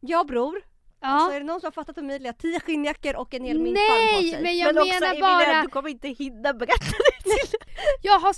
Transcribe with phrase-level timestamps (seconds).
[0.00, 0.62] Ja bror.
[1.00, 1.08] Ja.
[1.08, 2.32] Alltså är det någon som har fattat Emilia?
[2.32, 4.42] Tio skinnjackor och en hel minkfarm på Nej sig.
[4.42, 7.58] men jag men också menar Emilia, bara, du kommer inte hinna berätta det till
[8.02, 8.34] jag har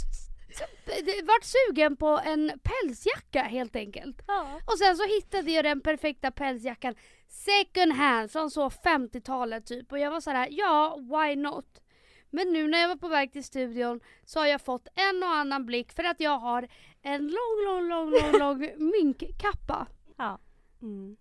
[1.27, 4.22] varit sugen på en pälsjacka helt enkelt.
[4.27, 4.61] Ja.
[4.67, 6.95] Och sen så hittade jag den perfekta pälsjackan
[7.29, 11.83] second hand från så 50-talet typ och jag var så här: ja why not?
[12.31, 15.29] Men nu när jag var på väg till studion så har jag fått en och
[15.29, 16.69] annan blick för att jag har
[17.03, 19.87] en lång, lång, lång, lång, lång minkkappa.
[20.19, 20.39] Ja.
[20.83, 21.17] Mm.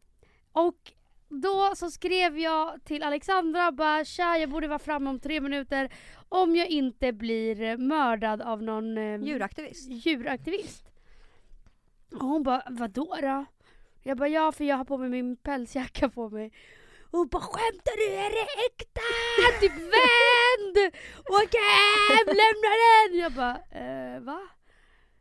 [0.52, 0.92] Och
[1.30, 5.94] då så skrev jag till Alexandra bara tja jag borde vara framme om tre minuter
[6.30, 9.90] om jag inte blir mördad av någon eh, Djuraktivist.
[9.90, 10.86] djuraktivist.
[12.12, 13.46] Och hon bara vadå då?
[14.04, 16.52] Jag bara ja för jag har på mig min pälsjacka på mig.
[17.12, 18.16] Och hon bara skämtar du?
[18.16, 19.02] Är det äkta?
[19.62, 20.94] Typ vänd!
[21.30, 23.20] Åk hem, lämna den!
[23.20, 24.40] Jag bara eh, va?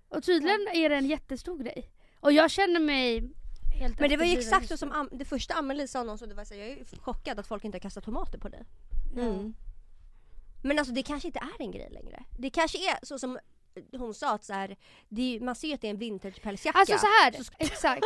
[0.09, 1.91] Och tydligen är det en jättestor grej.
[2.21, 3.31] Och jag känner mig
[3.81, 6.35] helt Men det var ju exakt så som det första Amelie sa någon så det
[6.35, 8.65] var så här, jag är chockad att folk inte har kastat tomater på dig.
[9.17, 9.55] Mm.
[10.63, 12.25] Men alltså det kanske inte är en grej längre.
[12.39, 13.39] Det kanske är så som
[13.93, 14.77] hon sa att så här,
[15.09, 16.79] det är, man ser ju att det är en vintagepälsjacka.
[16.79, 18.05] Alltså så här, Så exakt.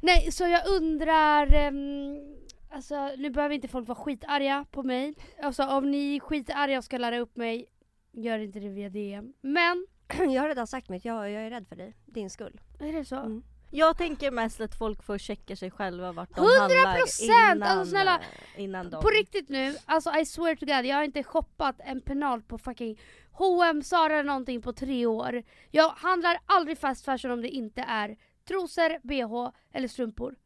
[0.00, 2.36] Nej så jag undrar, ehm,
[2.70, 5.14] alltså nu behöver inte folk vara skitarga på mig.
[5.42, 7.66] Alltså om ni är skitarga och ska lära upp mig,
[8.12, 9.32] gör inte det via DM.
[9.40, 9.86] Men,
[10.32, 11.94] Jag har redan sagt mitt, jag, jag är rädd för dig.
[12.06, 12.60] Din skull.
[12.80, 13.16] är det så?
[13.16, 13.42] Mm.
[13.70, 16.58] Jag tänker mest att folk får checka sig själva vart de 100%!
[16.58, 18.20] handlar Alltså, innan, snälla,
[18.54, 19.02] eh, innan de...
[19.02, 22.58] På riktigt nu, alltså I swear to god, jag har inte shoppat en penal på
[22.58, 23.00] fucking
[23.32, 25.42] H&M, Zara eller någonting på tre år.
[25.70, 28.16] Jag handlar aldrig fast fashion om det inte är
[28.48, 30.36] trosor, bh eller strumpor.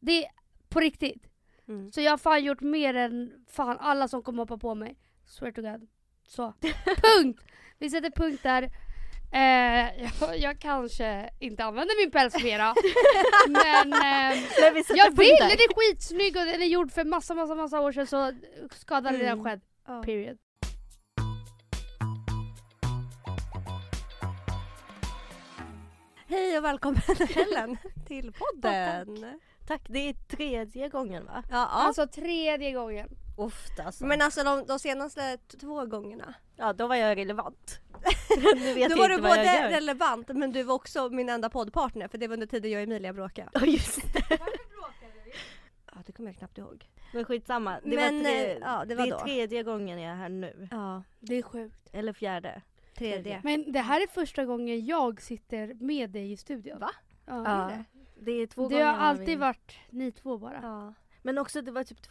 [0.00, 0.30] Det är
[0.68, 1.26] på riktigt.
[1.68, 1.92] Mm.
[1.92, 4.98] Så jag har fan gjort mer än fan alla som kommer hoppa på mig.
[5.24, 5.88] Swear to god.
[6.26, 6.52] Så.
[7.02, 7.44] punkt!
[7.78, 8.70] Vi sätter punkt där.
[9.32, 9.40] Eh,
[10.20, 12.74] jag, jag kanske inte använder min päls mera.
[13.48, 15.36] men eh, Men vi jag vill!
[15.40, 18.32] Den är skitsnygg och den är gjord för massa massa massa år sedan så
[18.74, 19.44] skadan är redan Mm.
[19.44, 19.60] skedd.
[19.86, 20.02] Ja.
[20.02, 20.36] Period.
[26.28, 27.00] Hej och välkommen
[27.36, 29.24] Ellen till podden.
[29.66, 31.42] Tack, det är tredje gången va?
[31.50, 31.66] Ja, ja.
[31.66, 33.08] Alltså tredje gången.
[33.36, 34.04] Ofta alltså.
[34.06, 36.34] Men alltså de, de senaste två gångerna.
[36.56, 37.80] Ja då var jag relevant.
[38.56, 42.08] nu vet Då jag var du både relevant men du var också min enda poddpartner
[42.08, 43.50] för det var under tiden jag och Emilia bråkade.
[43.54, 44.38] Ja just det.
[45.92, 46.88] Ja det kommer jag knappt ihåg.
[47.12, 47.80] Men skitsamma.
[47.84, 48.52] Det, Men, var tre...
[48.52, 49.18] eh, ja, det var är då.
[49.20, 50.68] tredje gången jag är här nu.
[50.70, 51.88] Ja, Det är sjukt.
[51.92, 52.62] Eller fjärde.
[52.98, 53.40] tredje.
[53.44, 56.78] Men det här är första gången jag sitter med dig i studion.
[56.78, 56.90] Va?
[57.26, 57.42] Ja.
[57.44, 57.66] Ja.
[57.68, 57.84] det?
[58.20, 60.58] Det är två Det gånger har vi- alltid varit ni två bara.
[60.62, 60.94] Ja.
[61.22, 62.02] Men också det var typ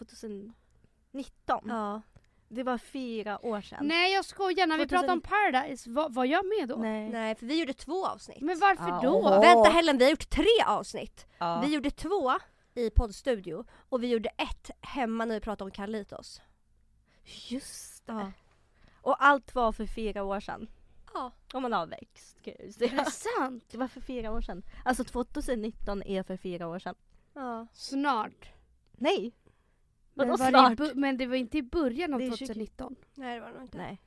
[1.24, 1.62] 2019.
[1.68, 2.02] ja.
[2.48, 3.88] Det var fyra år sedan.
[3.88, 6.76] Nej jag skojar, när vi 2000 pratar om Paradise, var, var jag med då?
[6.76, 7.10] Nej.
[7.10, 8.42] Nej för vi gjorde två avsnitt.
[8.42, 9.00] Men varför Ja.
[9.04, 9.16] då?
[9.18, 9.40] Åh.
[9.42, 11.26] Vänta Helen, vi har gjort tre avsnitt.
[11.38, 11.62] Ja.
[11.66, 12.32] Vi gjorde två
[12.76, 16.42] i poddstudio och vi gjorde ett hemma när vi pratade om Carlitos.
[17.50, 18.14] Just det.
[18.14, 18.32] Ja.
[19.02, 20.68] Och allt var för fyra år sedan.
[21.14, 21.32] Ja.
[21.54, 22.42] Om man har växt.
[22.42, 23.64] kan jag Är det sant?
[23.72, 24.64] Det var för fyra år sedan.
[24.86, 26.96] Alltså 2019 är för fyra år sedan.
[27.34, 27.68] ja.
[27.74, 28.50] Snart.
[28.92, 29.32] Nej!
[30.18, 32.96] Men, Vadå var det men det var inte i början av Det är 20 2019.
[33.16, 33.78] Nej det var det inte.
[33.78, 34.02] Nej.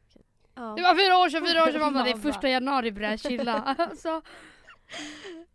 [0.55, 0.75] Ja.
[0.77, 1.81] Det var fyra år sedan, fyra år sedan.
[1.95, 2.33] Bara, det är Mamma.
[2.33, 3.53] första januari bre, chilla.
[3.79, 4.23] alltså.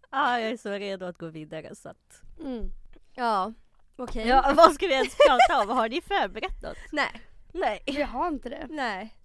[0.09, 2.21] Ah, jag är så redo att gå vidare så att...
[2.39, 2.71] mm.
[3.15, 3.53] Ja.
[3.95, 4.27] Okej.
[4.27, 5.77] Ja, vad ska vi ens prata om?
[5.77, 6.77] Har ni förberett något?
[6.91, 7.21] Nej.
[7.51, 7.83] Nej.
[7.85, 8.67] Vi har inte det.
[8.69, 9.15] Nej.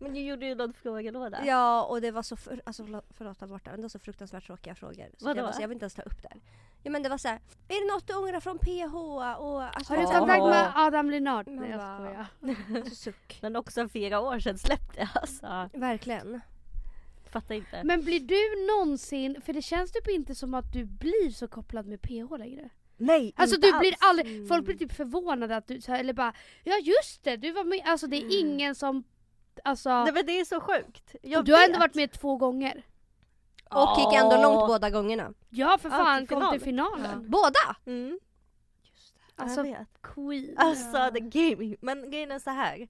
[0.00, 1.38] Men du gjorde ju någon frågelåda.
[1.46, 3.88] Ja och det var så, för, alltså förlåt, förlåt ta bort det, men det var
[3.88, 5.06] så fruktansvärt tråkiga frågor.
[5.18, 5.38] Så Vadå?
[5.40, 6.32] jag, var så, jag vill inte ens ta upp det.
[6.82, 8.94] Ja men det var så här, är det något du ångrar från PH?
[9.40, 11.46] Och, alltså, Har du kontakt med Adam Linnard?
[11.46, 12.84] Man Nej jag bara- skojar.
[12.88, 13.38] Så suck.
[13.42, 15.68] Men också fyra år sedan släppte jag alltså.
[15.78, 16.40] Verkligen.
[17.32, 17.84] Fattar inte.
[17.84, 21.86] Men blir du någonsin, för det känns typ inte som att du blir så kopplad
[21.86, 22.70] med PH längre.
[22.96, 23.98] Nej, Alltså inte du blir alls.
[24.20, 26.32] aldrig, folk blir typ förvånade att du så här, eller bara
[26.64, 29.04] Ja just det, du var med, alltså det är ingen som
[29.64, 31.14] Alltså, Nej men det är så sjukt.
[31.22, 32.82] Jag du har ändå varit med två gånger.
[33.70, 34.42] Och gick ändå Ja.
[34.42, 35.32] långt båda gångerna.
[35.48, 36.96] Ja för Ja, fan, till kom till final.
[36.96, 37.30] finalen.
[37.30, 37.76] Båda?
[37.86, 38.18] Mm.
[39.36, 39.88] Alltså jag vet.
[40.02, 40.54] queen.
[40.58, 41.76] Alltså the gaming.
[41.80, 42.88] Men grejen är så här.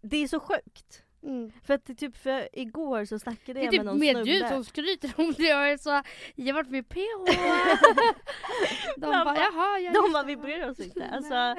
[0.00, 1.01] Det är så sjukt.
[1.22, 1.52] Mm.
[1.64, 4.38] För att det typ för igår så snackade Det är jag typ med någon snubbe.
[4.42, 5.42] du som skryter om det.
[5.42, 6.02] Jag är så,
[6.34, 6.98] jag har varit med PH.
[8.96, 11.06] De bara bara- jaha, jag De bara det." vi bryr oss inte.
[11.06, 11.56] Alltså,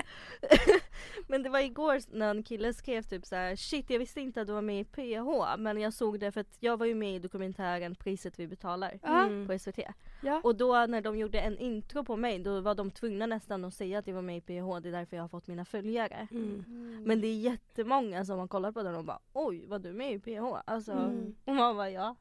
[1.27, 4.41] men det var igår när en kille skrev typ så här: shit jag visste inte
[4.41, 6.95] att du var med i PH men jag såg det för att jag var ju
[6.95, 8.99] med i dokumentären Priset vi betalar.
[9.03, 9.47] Mm.
[9.47, 9.79] på SVT.
[10.23, 10.41] Ja.
[10.43, 13.73] Och då när de gjorde en intro på mig då var de tvungna nästan att
[13.73, 16.27] säga att jag var med i PH, det är därför jag har fått mina följare.
[16.31, 16.65] Mm.
[17.05, 20.11] Men det är jättemånga som har kollat på den och bara oj var du med
[20.13, 20.43] i PH?
[20.65, 21.35] Alltså, Mm.
[21.45, 22.15] och man bara ja.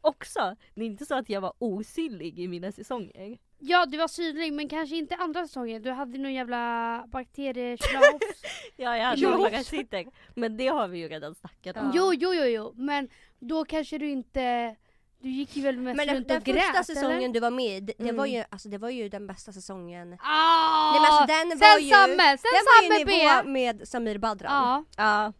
[0.00, 3.38] Också, det är inte så att jag var osynlig i mina säsonger.
[3.58, 5.82] Ja du var synlig men kanske inte andra säsongen.
[5.82, 8.02] Du hade någon jävla bakterieslav.
[8.76, 10.06] Ja jag hade ju parasiter.
[10.34, 11.82] Men det har vi ju redan snackat om.
[11.84, 11.90] Ja.
[11.94, 13.08] Jo jo jo jo men
[13.38, 14.76] då kanske du inte
[15.22, 17.28] Du gick ju väl mest Men den, runt den och grät första säsongen eller?
[17.28, 18.16] du var med det, det, Mm.
[18.16, 20.16] var ju, alltså, det var ju den bästa säsongen.
[20.22, 23.12] Ah, Nej, men alltså, den sen var ju- Samme, sen Den var Samme ju B!
[23.12, 24.52] nivå med Samir Badran.
[24.52, 25.32] Ja, Ja.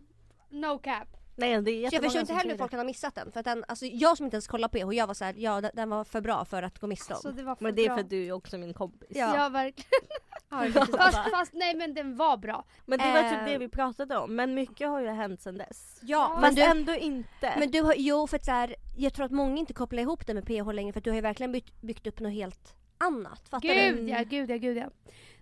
[0.50, 1.08] no cap.
[1.36, 3.32] Nej det är Så jag förstår inte heller hur folk kan ha missat den.
[3.32, 5.60] För att den, alltså, jag som inte ens kollar på PH, jag var såhär, ja
[5.60, 7.20] den, den var för bra för att gå miste om.
[7.20, 7.96] Så det Men det är bra.
[7.96, 9.08] för att du är också min kompis.
[9.14, 9.36] Ja.
[9.36, 10.08] Ja verkligen.
[10.98, 12.64] Fast, fast nej men den var bra.
[12.86, 13.30] Men det var Eh.
[13.30, 14.36] typ det vi pratade om.
[14.36, 15.98] Men mycket har ju hänt sedan dess.
[16.02, 17.52] ja, men du, ändå inte.
[17.58, 20.26] men du har, jo för att så här, jag tror att många inte kopplar ihop
[20.26, 22.74] det med PH längre för att du har ju verkligen byggt, byggt upp något helt
[22.98, 23.48] annat.
[23.48, 23.74] Fattar du?
[23.96, 24.86] Gud ja, gud ja, gud ja.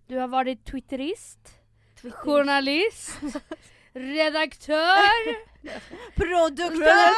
[0.07, 1.55] Du har varit twitterist,
[2.03, 3.21] Twitter- journalist,
[3.93, 5.37] redaktör,
[6.15, 7.11] Produktör!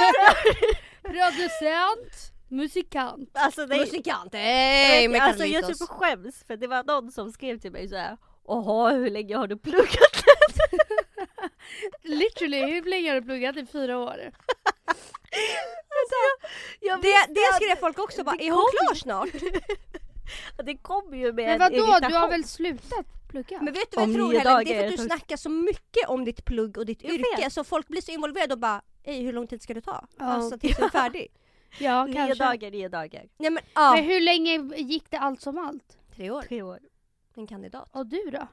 [1.02, 3.30] producent, musikant.
[3.34, 4.34] Alltså, det, Musikant!
[4.34, 8.16] Hej alltså jag typ skäms för det var någon som skrev till mig så här.
[8.48, 10.24] Jaha hur länge har du pluggat?
[12.02, 13.56] Literally, hur länge har du pluggat?
[13.56, 14.30] I fyra år?
[16.80, 19.28] Jag Det, visste det att- skrev folk också bara, det är hon klar snart?
[20.64, 22.10] Det kom ju med Men en vadå, irritation.
[22.10, 23.62] du har väl slutat plugga?
[23.62, 24.64] Men vet du vad Om jag tror Helen?
[24.64, 27.42] Det är för att du snackar så mycket om ditt plugg och ditt Jag yrke
[27.42, 27.52] vet.
[27.52, 30.06] så folk blir så involverade och bara Ej hur lång tid ska det ta?
[30.18, 30.24] Ja.
[30.24, 31.26] Alltså tills du är färdig.
[31.78, 32.44] ja, Nio kanske.
[32.44, 33.24] dagar, nio dagar.
[33.38, 35.98] Nej men ja, Men hur länge gick det allt som allt?
[36.16, 36.42] tre år.
[36.42, 36.78] Tre år.
[37.34, 37.88] En kandidat.
[37.92, 38.48] Och du då?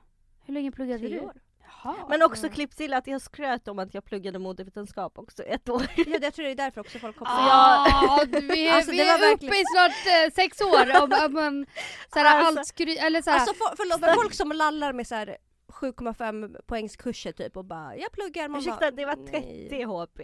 [0.45, 1.19] Hur länge pluggade Tre du?
[1.19, 1.33] år.
[1.83, 1.95] Jaha.
[2.09, 2.53] Men också Ja.
[2.53, 5.81] klipp till att jag skröt om att jag pluggade modevetenskap också ett år.
[5.95, 9.03] Ja, jag tror det är därför också folk kopplar Ah, vi är, Alltså, vi det
[9.05, 9.91] var är verkligen- uppe i snart
[10.25, 11.65] eh, sex år om, om man
[12.13, 15.15] såhär, Alltså- allt skry, eller såhär, Alltså för, förlåt men folk som lallar med så
[15.15, 15.37] här
[15.67, 18.47] 7,5 poängs kurser typ och bara jag pluggar.
[18.47, 19.67] Man Ursäkta bara, det var nej.
[19.69, 20.19] 30 HP.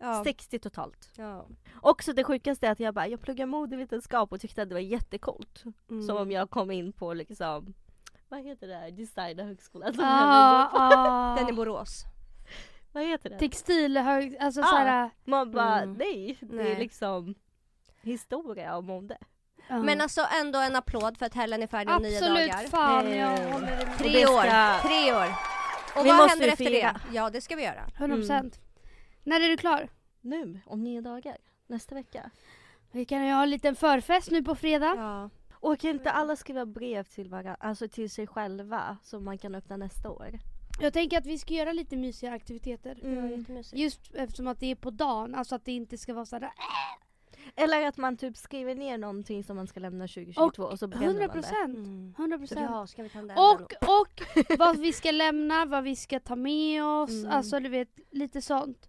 [0.00, 0.24] Ja.
[0.24, 1.08] 60 totalt.
[1.16, 1.48] Ja.
[1.82, 4.80] Också det sjukaste är att jag bara, jag pluggar modevetenskap och tyckte att det var
[4.80, 5.64] jättecoolt.
[5.90, 6.02] Mm.
[6.06, 7.74] Som om jag kom in på liksom,
[8.28, 12.04] vad heter det här, designhögskolan som ah, ah, Den i Borås.
[12.92, 13.38] Vad heter det?
[13.38, 14.64] textilhög, alltså Ah.
[14.64, 15.96] såhär, Man bara, Mm.
[15.98, 16.72] nej, det Nej.
[16.72, 17.34] är liksom
[18.02, 19.18] historia om mode.
[19.68, 19.78] ja.
[19.82, 22.66] Men alltså ändå en applåd för att Helen är färdig om nio Absolut dagar.
[22.66, 23.98] fan jag Eh, håller med.
[23.98, 24.80] Tre ska- år.
[24.88, 25.34] Tre år.
[25.96, 26.92] Och Vi vad måste händer efter fira.
[26.92, 27.16] det?
[27.16, 27.86] Ja det ska vi göra.
[27.98, 28.60] 100%.
[29.22, 29.88] När är du klar?
[30.20, 31.36] Nu, om nio dagar.
[31.66, 32.30] Nästa vecka.
[32.90, 34.94] Vi kan ju ha en liten förfest nu på fredag.
[34.96, 35.30] Ja.
[35.60, 39.54] Och kan inte alla skriva brev till varandra, alltså till sig själva som man kan
[39.54, 40.38] öppna nästa år?
[40.80, 42.98] Jag tänker att vi ska göra lite mysiga aktiviteter.
[43.02, 43.78] Ja, jättemysigt.
[43.78, 46.50] Just eftersom att det är på dagen, alltså att det inte ska vara sådär
[47.56, 51.06] Eller att man typ skriver ner någonting som man ska lämna 2022 och, så bränner
[51.06, 51.42] 100 man det.
[51.42, 51.76] procent.
[51.76, 52.14] Mm.
[52.18, 52.60] 100 procent.
[52.70, 54.22] Ja, ska vi ta den Och, och
[54.58, 57.30] vad vi ska lämna, vad vi ska ta med oss, Mm.
[57.30, 58.88] alltså du vet lite sånt.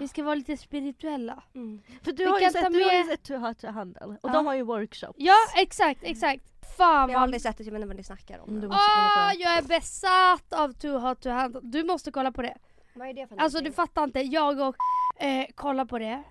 [0.00, 1.42] Vi ska vara lite spirituella.
[1.54, 1.82] Mm.
[2.04, 4.06] För du har, ju sett, ta du har ju med- sett Too Hot to Handle
[4.06, 4.32] och Ja.
[4.32, 5.14] de har ju workshops.
[5.18, 6.42] Ja exakt, exakt.
[6.78, 8.48] Fan Jag har aldrig sett det, jag vet inte vad ni snackar om.
[8.48, 9.34] Mm, du men- måste kolla på Ah, det.
[9.40, 11.60] jag är besatt av Too Hot To Handle.
[11.64, 12.56] Du måste kolla på det.
[12.94, 14.76] Vad är det för Alltså du fattar inte, jag och
[15.22, 16.22] eh, kolla på det.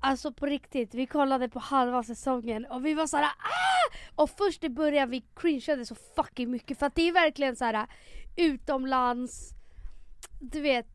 [0.00, 3.96] Alltså på riktigt, vi kollade på halva säsongen och vi var såhär ah!
[4.22, 7.86] Och först i början vi cringeade så fucking mycket för att det är verkligen såhär
[8.36, 9.50] utomlands,
[10.40, 10.86] du vet,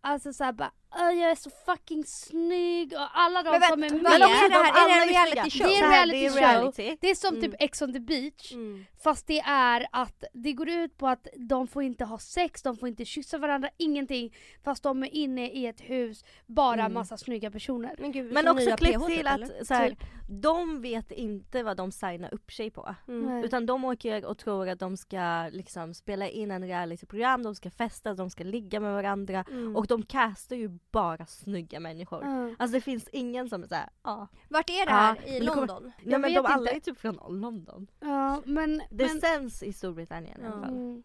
[0.00, 3.90] alltså såhär bara "Åh, jag är så fucking snygg och alla de Men som är
[3.90, 4.02] med.
[4.02, 5.66] men också de det här, är det en reality show?
[5.68, 6.38] Det är en reality det är show.
[6.38, 6.96] reality.
[7.00, 7.50] Det är som Mm.
[7.50, 8.52] typ Ex on the beach.
[8.52, 8.84] Mm.
[9.04, 12.76] Fast det är att det går ut på att de får inte ha sex, de
[12.76, 14.34] får inte kyssa varandra, ingenting.
[14.64, 16.94] Fast de är inne i ett hus, bara Mm.
[16.94, 17.94] massa snygga personer.
[17.98, 19.64] Men, gud, Men också klipp till typ, att eller?
[19.64, 19.98] så här, Typ.
[20.28, 22.94] de vet inte vad de signar upp sig på.
[23.08, 23.44] Mm.
[23.44, 27.70] Utan de åker och tror att de ska liksom spela in en realityprogram, de ska
[27.70, 29.44] festa, de ska ligga med varandra.
[29.50, 29.76] Mm.
[29.76, 32.22] Och de castar ju bara snygga människor.
[32.22, 32.56] Mm.
[32.58, 34.28] Alltså det finns ingen som är såhär, ja.
[34.48, 35.14] Vart är det Ja, här?
[35.14, 35.92] men I det kommer- London?
[36.02, 36.90] Nej men vet de alla inte.
[36.90, 37.86] är typ från London.
[38.00, 40.60] Ja, men, Det men, sänds i Storbritannien i alla Ja.
[40.62, 40.70] fall.
[40.74, 41.02] mm,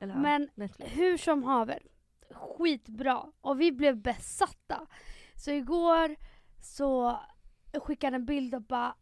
[0.00, 0.90] Eller, ja, men Netflix.
[0.96, 1.82] hur som haver,
[2.34, 3.22] skitbra.
[3.40, 4.86] Och vi blev besatta.
[5.44, 6.16] Så igår
[6.62, 7.20] så
[7.80, 8.94] skickade han en bild och bara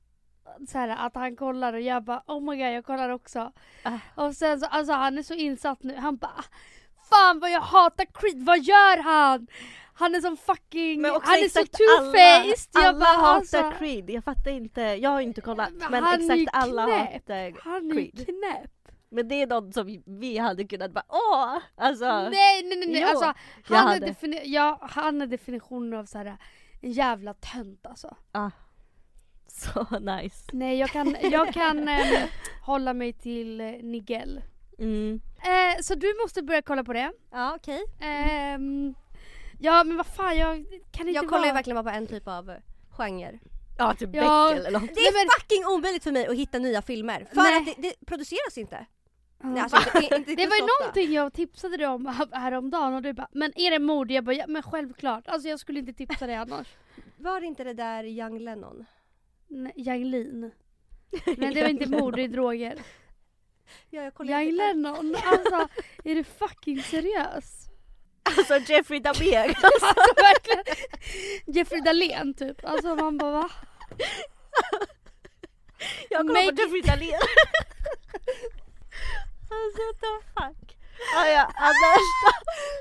[0.69, 3.53] så här, att han kollar och jag bara oh my god jag kollar också.
[3.85, 3.99] Ah.
[4.15, 6.45] Och sen så, alltså han är så insatt nu, han bara
[7.11, 9.47] Fan vad jag hatar Creed, vad gör han?
[9.97, 12.69] Han är som fucking, han är så two-faced.
[12.75, 16.31] Alla, alla bara, hatar alltså, Creed, jag fattar inte, jag har inte kollat Men han
[16.31, 17.13] är exakt alla knäpp.
[17.13, 18.15] hatar Han är Creed.
[18.27, 18.71] knäpp.
[19.09, 21.59] Men det är någon som vi- hade kunnat bara åh!
[21.77, 22.31] Alltså, Nej
[22.63, 23.01] nej nej, nej.
[23.03, 23.33] Jo, alltså
[23.65, 26.37] han är, defini- ja, han är definitionen av så här,
[26.83, 28.17] en jävla tönt alltså.
[29.47, 30.45] så nice.
[30.53, 32.23] Nej jag kan, jag kan eh,
[32.63, 34.41] hålla mig till eh, Nigel.
[34.79, 35.21] Mm.
[35.37, 37.13] Eh, så du måste börja kolla på det.
[37.33, 37.83] Ja okej.
[38.01, 38.95] Ehm,
[39.65, 41.55] ja men vad fan jag kan inte Jag kollar ju vara...
[41.55, 42.55] verkligen bara på en typ av
[42.91, 43.39] genre.
[43.79, 44.49] Ja typ Ja.
[44.51, 44.95] Beck eller något.
[44.95, 47.27] Det är men- fucking omöjligt för mig att hitta nya filmer.
[47.29, 47.57] För Nej.
[47.57, 48.87] att det, det produceras inte.
[49.43, 53.03] Nej, alltså, inte, inte, Det var ju någonting jag tipsade dig om här- häromdagen och
[53.03, 55.29] du bara “men är det mord?” Jag bara ja, “men självklart”.
[55.29, 56.69] Alltså jag skulle inte tipsa dig annars.
[57.17, 58.85] Var det inte det där Young Lennon?
[59.49, 60.51] Nej, Yang Lin.
[61.37, 62.79] Men det var inte mord, det är droger.
[63.91, 65.69] Ja, jag Young inte- Lennon, alltså
[66.05, 67.64] är du fucking seriös?
[68.25, 69.49] Alltså Jeffrey Dahmer.
[69.65, 70.65] Alltså verkligen.
[71.47, 72.65] Jeffrey Dahlén typ.
[72.65, 73.51] Alltså man bara va?
[76.11, 77.15] Jag kollar Make på Jeffrey Dahmer.
[79.51, 80.79] alltså what the fuck.
[81.17, 82.33] Ah, ja, annars då?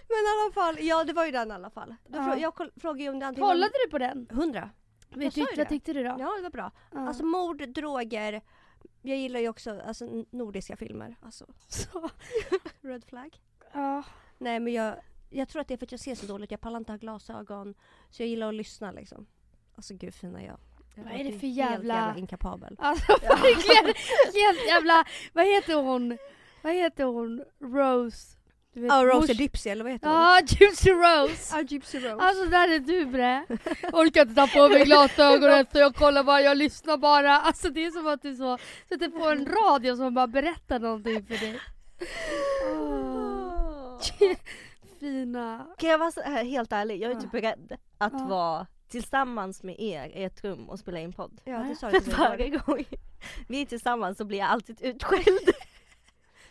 [0.10, 1.96] Men i alla fall, ja det var ju den i alla fall.
[2.08, 2.22] Då Ja.
[2.24, 4.28] frå- Jag koll- frågade ju om det antingen var- Kollade du på den?
[4.32, 4.70] Hundra.
[5.14, 5.66] Sa ju vad det.
[5.66, 6.16] tyckte du då?
[6.20, 6.72] Ja det var bra.
[6.92, 7.08] Ja.
[7.08, 8.42] Alltså mord, droger.
[9.02, 11.16] Jag gillar ju också alltså, n- nordiska filmer.
[11.22, 12.10] Alltså Så,
[12.82, 13.38] Red Flag.
[13.74, 14.04] ja.
[14.38, 14.96] Nej men jag,
[15.34, 16.52] jag tror att det är för att jag ser så dåligt.
[16.52, 17.74] Jag pallar inte ha glasögon.
[18.10, 19.26] Så jag gillar att lyssna liksom.
[19.76, 20.58] Alltså gud fina jag.
[20.96, 22.76] jag Vad är det för helt jävla- jävla inkapabel.
[22.80, 23.86] Alltså verkligen.
[24.34, 26.18] Helt jävla, vad heter hon?
[26.62, 27.44] Vad heter hon?
[27.62, 28.38] Rose?
[28.76, 30.18] Ja, Rosie mors- Dipsy eller vad heter hon?
[30.18, 31.56] Ja, Gypsy Rose.
[31.58, 32.16] Ja, Gypsy Rose.
[32.26, 33.46] Alltså där är du bre.
[33.94, 37.38] Orkar inte ta på mig glasögonen så jag kollar bara, jag lyssnar bara.
[37.40, 38.58] Alltså det är som att du så
[38.90, 41.60] sätter på en radio som bara berättar någonting för dig.
[42.70, 44.00] Åh,
[45.04, 45.68] fina.
[45.78, 47.22] Kan jag vara så här helt ärlig, jag är Ja.
[47.22, 48.26] typ rädd att Ja.
[48.26, 51.42] vara tillsammans med er i ett rum och spela in podd.
[51.44, 52.84] Ja det sa För du varje gång
[53.48, 55.24] vi är tillsammans så blir jag alltid utskälld.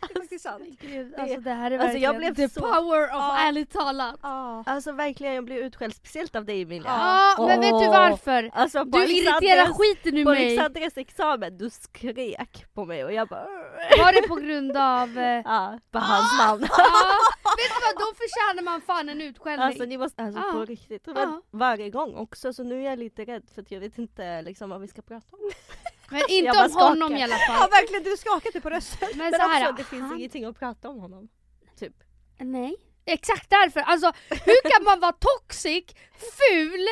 [0.09, 0.63] Det är faktiskt sant.
[0.81, 3.37] Gud, alltså det här är Alltså, jag verkligen blev the så- power of Ja.
[3.39, 4.17] ärligt talat.
[4.23, 4.63] Ja.
[4.67, 6.89] Alltså verkligen jag blir utskälld, speciellt av dig Emilia.
[6.89, 8.51] Ja, men vet du varför?
[8.53, 10.47] Alltså på Du irriterar skiten ur På mig.
[10.59, 13.47] Alexandres examen, du skrek på mig och jag bara
[13.99, 15.19] Var det på grund av...
[15.19, 16.63] eh, Ja, på hans namn.
[17.57, 17.95] Ja, vet du vad?
[18.09, 19.67] Då förtjänar man fan en utskällning.
[19.67, 20.53] Alltså ni måste, alltså Ja.
[20.53, 21.03] på riktigt.
[21.07, 21.43] Ja.
[21.51, 24.71] varje gång också så nu är jag lite rädd för att jag vet inte liksom
[24.71, 25.51] vad vi ska prata om.
[26.11, 27.17] men inte om honom skakar.
[27.21, 27.71] i alla ja fall.
[27.71, 29.09] verkligen, du skakade på rösten.
[29.15, 31.29] Men, Men så här, också det finns han- ingenting att prata om honom.
[31.79, 31.95] Typ.
[32.39, 32.77] Nej.
[33.05, 33.81] Exakt därför.
[33.81, 35.85] Alltså hur kan man vara toxic,
[36.19, 36.87] ful,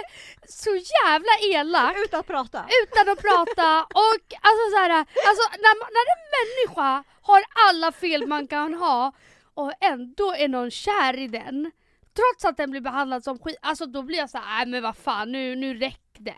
[0.49, 0.71] så
[1.05, 2.65] jävla elak Utan att prata.
[2.83, 7.93] utan att prata och alltså så här, alltså när, man- när en människa har alla
[7.93, 9.13] fel man kan ha
[9.61, 11.71] och ändå är någon kär i den
[12.15, 14.83] trots att den blir behandlad som skit, alltså då blir jag så här, nej men
[14.83, 15.75] vad fan nu, nu
[16.19, 16.35] det.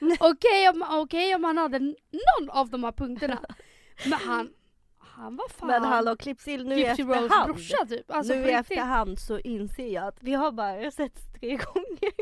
[0.20, 3.40] Okej om, okej om han hade någon av de här punkterna.
[4.04, 4.50] Men han,
[4.98, 7.52] han var fan Men hallå klipps in nu i Gypsy efterhand.
[7.52, 8.10] brorsa typ.
[8.10, 12.12] Alltså, nu i efterhand så inser jag att vi har bara sett tre gånger.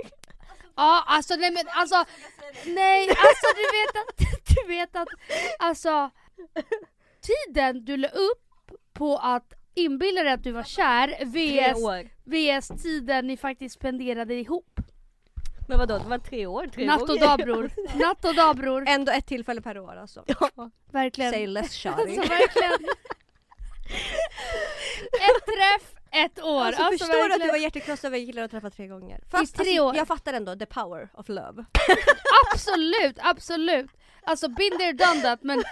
[0.77, 2.05] Ja alltså nej men alltså
[2.67, 5.09] Nej alltså du vet att, du vet att
[5.59, 6.11] alltså
[7.21, 13.27] Tiden du la upp på att inbilla dig att du var kär vs, vs tiden
[13.27, 14.81] ni faktiskt spenderade ihop.
[15.69, 17.71] Men vadå, det var tre år, tre Natt och dag bror.
[17.99, 18.85] Natt och dag bror.
[18.89, 20.25] Ändå ett tillfälle per år alltså.
[20.27, 20.71] Ja.
[20.93, 21.33] Verkligen.
[21.33, 22.03] Say less shawty.
[22.03, 22.89] Alltså verkligen.
[25.13, 26.63] Ett träff, ett år.
[26.63, 29.21] Alltså, Alltså, förstår du att du var hjärtekrossad kille du har träffat tre gånger?
[29.31, 29.97] tre alltså, år.
[29.97, 31.65] Jag fattar ändå the power of love.
[32.53, 33.91] Absolut, absolut.
[34.31, 35.63] Alltså been there done that men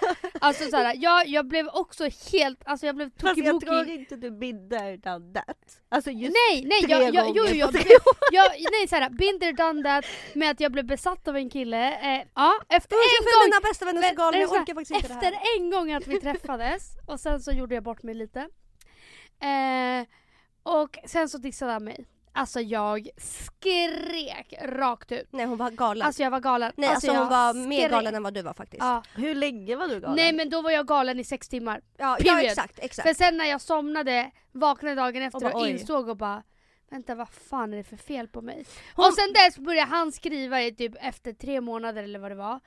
[0.40, 4.30] alltså såhär, jag, jag blev också helt, alltså jag blev Fast jag tror inte du
[4.30, 5.80] binder down that.
[5.88, 7.90] Alltså just Nej, nej, tre jag, jag, jo, jo, jag, tre
[8.32, 11.92] jag, nej såhär, been there done that med att jag blev besatt av en kille.
[11.92, 15.14] Eh, ja, efter en gång, mina bästa vänner men- galen, jag orkar faktiskt inte det
[15.14, 15.56] efter här.
[15.58, 18.40] en gång att vi träffades och sen så gjorde jag bort mig lite.
[19.40, 20.06] Eh,
[20.62, 22.06] och sen så dissade han mig.
[22.36, 25.28] Alltså jag skrek rakt ut.
[25.30, 26.06] Nej hon var galen.
[26.06, 26.72] Alltså jag var galen.
[26.76, 27.90] Nej alltså, jag hon var mer skrek.
[27.90, 28.82] galen än vad du var faktiskt.
[28.82, 29.02] Ja.
[29.14, 30.16] Hur länge var du galen?
[30.16, 31.80] Nej men då var jag galen i sex timmar.
[31.96, 33.08] Ja, ja exakt, exakt.
[33.08, 35.70] För sen när jag somnade, vaknade dagen efter Och och, bara, oj.
[35.70, 36.42] insåg och bara
[36.90, 38.64] Vänta vad fan är det för fel på mig?
[38.94, 42.34] Hon- Och sen dess började han skriva i typ efter tre månader eller vad det
[42.34, 42.60] var.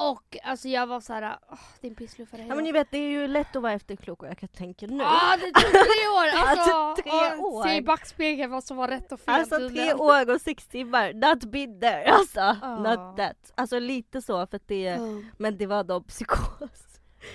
[0.00, 3.28] Och alltså jag var såhär, åh din pissluffare Ja men ni vet det är ju
[3.28, 5.04] lätt att vara efterklok och jag kan tänka nu.
[5.04, 6.28] Ah, det tog tre år!
[6.48, 7.64] Alltså, Alltså, tre år.
[7.64, 11.12] Se i backspegeln vad som var rätt och fel Alltså tre år och sex timmar,
[11.12, 12.56] not been there alltså.
[12.62, 12.78] Ja.
[12.78, 13.52] Not that.
[13.54, 15.26] Alltså lite så för att det, Mm.
[15.38, 16.84] men det var då psykos.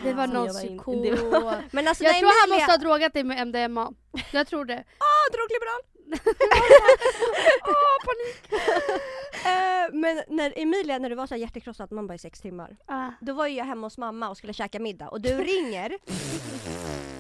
[0.04, 1.22] Det var Ja, någon jag psykos.
[1.32, 3.92] var- Men alltså Jag när tror han måste ha drogat dig med MDMA.
[4.32, 4.84] Jag tror det.
[4.98, 5.82] Ah, drogliberal!
[7.66, 8.64] Åh panik!
[9.46, 12.78] Eh, men när Emilia, när du var så här hjärtekrossad, man bara i sex timmar.
[12.86, 13.10] Ah.
[13.22, 15.98] Då var ju jag hemma hos mamma och skulle käka middag och du ringer.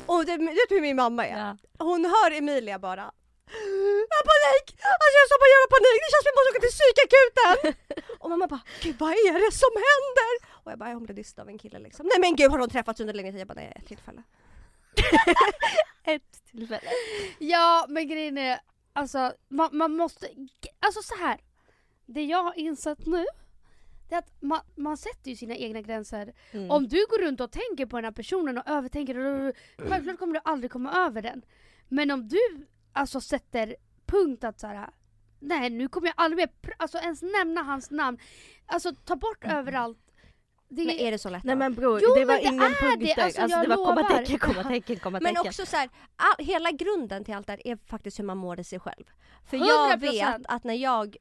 [0.05, 1.37] och du, du vet hur min mamma är?
[1.39, 1.57] Ja.
[1.85, 3.11] Hon hör Emilia bara
[4.09, 4.65] jag har panik!
[5.01, 7.55] Alltså jag har så jävla panik, det känns som att jag måste åka till psykakuten!
[8.19, 10.33] och mamma bara gud vad är det som händer?
[10.63, 12.05] Och jag bara "Ja, hon blev dissad av en kille liksom.
[12.05, 13.41] Nej men gud har de träffats under längre tid?
[13.41, 14.23] Jag bara nej ett tillfälle.
[16.03, 16.89] Ett tillfälle.
[17.39, 18.59] Ja men grejen är,
[18.93, 20.27] alltså man, man måste,
[20.79, 21.39] alltså så här.
[22.05, 23.25] Det jag har insett nu,
[24.09, 26.33] det är att man, man sätter ju sina egna gränser.
[26.51, 26.71] Mm.
[26.71, 30.33] Om du går runt och tänker på den här personen och övertänker, och- självklart kommer
[30.33, 31.41] du aldrig komma över den.
[31.89, 34.89] Men om du alltså sätter punkt att så här,
[35.39, 38.17] nej nu kommer jag aldrig mer alltså, ens nämna hans namn.
[38.65, 39.99] Alltså ta bort överallt.
[40.75, 42.69] Det, Men är det så lätt Nej men bror, Jo, det var det ingen är
[42.69, 43.95] punkt det, alltså, Alltså, jag det var lovar.
[43.95, 45.33] kommatecken, kommatecken, kommatecken.
[45.33, 48.37] Men också så här, all, hela grunden till allt det här är faktiskt hur man
[48.37, 49.03] mår i sig själv.
[49.45, 49.99] För jag 100%.
[49.99, 51.17] vet att när jag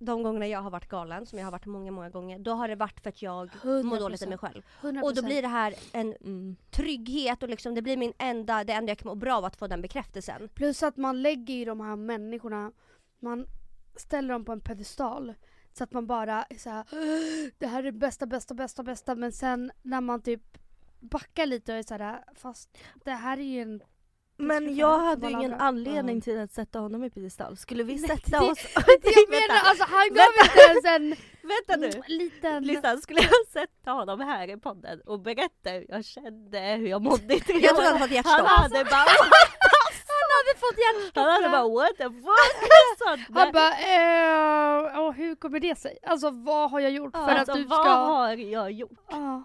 [0.00, 2.68] de gångerna jag har varit galen, som jag har varit många, många gånger, då har
[2.68, 4.62] det varit för att jag mår dåligt i mig själv.
[4.82, 5.02] 100%.
[5.02, 6.56] Och då blir det här en Mm.
[6.70, 9.56] trygghet och liksom, det blir min enda, det enda jag kan må bra av att
[9.56, 10.48] få den bekräftelsen.
[10.54, 12.72] Plus att man lägger ju de här människorna,
[13.20, 13.46] man
[13.96, 15.34] ställer dem på en pedestal.
[15.78, 16.84] Så att man bara är så här,
[17.58, 19.14] det här är det bästa, bästa, bästa, bästa.
[19.14, 20.42] Men sen när man typ
[21.00, 23.82] backar lite och är så här, fast det här är ju en...
[24.40, 27.56] Men jag hade ju ingen anledning till att sätta honom i piedestal.
[27.56, 28.58] Skulle vi Nej, sätta det- oss...
[28.74, 31.16] Jag menar alltså han gav inte ens en
[31.48, 32.02] Vänta nu!
[32.16, 32.64] liten...
[32.64, 37.02] Lyssna, skulle jag sätta honom här i podden och berätta hur jag kände, hur jag
[37.02, 38.48] mådde i tre Jag tror han hade fått Han hjärtstopp.
[38.48, 39.04] hade bara
[40.58, 41.24] fått hjärtstopp!
[41.24, 43.36] Han hade bara what the fuck?
[43.36, 45.98] Han bara, eh, åh, hur kommer det sig?
[46.02, 47.94] Alltså vad har jag gjort för alltså, att du vad ska...
[47.94, 48.98] har jag gjort?
[49.10, 49.44] Ja.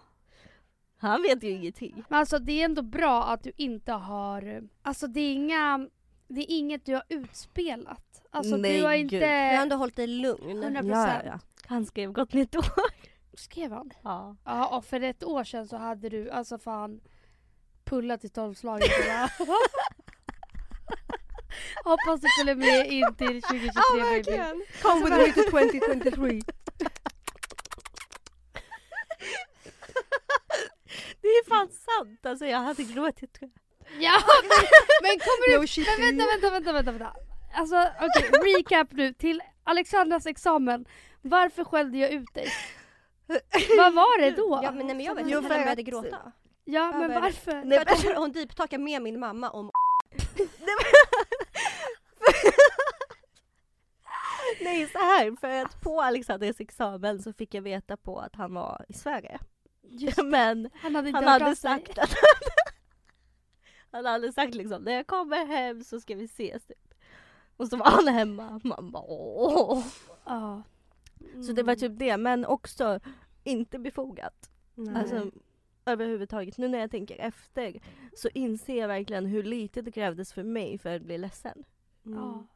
[0.98, 2.04] Han vet ju ingenting.
[2.10, 5.88] Men alltså det är ändå bra att du inte har, alltså det är inga,
[6.28, 8.22] det är inget du har utspelat.
[8.32, 9.14] Alltså Nej, du har gud.
[9.14, 9.16] inte...
[9.26, 10.64] Jag har ändå hållit dig lugn.
[10.64, 11.40] 100%.
[11.66, 12.66] Han skrev gott nytt år.
[13.34, 13.92] Skrev han?
[14.04, 14.36] Ja.
[14.46, 17.02] Ja och för ett år sedan så hade du alltså fan
[17.84, 18.92] pullat i tolvslaget.
[21.84, 24.64] Hoppas du följer med in till 2023 baby.
[24.82, 26.42] Come with me to 2023.
[31.22, 34.04] Det är fan sant alltså jag hade gråtit tror jag.
[34.04, 34.66] Ja men,
[35.02, 35.62] men kommer du...
[35.62, 35.88] No shit.
[36.00, 37.14] Men vänta, vänta, vänta, vänta, vänta.
[37.56, 40.86] Alltså okej, recap nu till Alexandras examen.
[41.22, 42.48] Varför skällde jag ut dig?
[43.78, 44.60] Vad var det då?
[44.64, 46.32] Ja men, nej, men jag vet inte jag att- hade gråta.
[46.66, 47.62] Ja men varför?
[47.66, 49.72] Nej, För att hon, deeptalkar med min mamma om
[54.62, 58.54] Nej så här för att på Alexanders examen så fick jag veta på att han
[58.54, 59.40] var i Sverige.
[59.82, 62.16] Just, Men han hade han hade sagt att
[63.92, 66.94] han hade sagt liksom när jag kommer hem så ska vi ses typ.
[67.58, 69.86] Och så var han hemma, man bara åh.
[70.26, 70.64] Ja.
[71.48, 73.00] Så det var typ det men också
[73.44, 74.50] inte befogat.
[74.76, 74.96] Nej.
[74.96, 75.32] Alltså
[75.86, 76.58] överhuvudtaget.
[76.58, 77.80] Nu när jag tänker efter
[78.16, 81.64] så inser jag verkligen hur lite det krävdes för mig för att bli ledsen.
[82.06, 82.20] Mm.
[82.20, 82.48] Ja.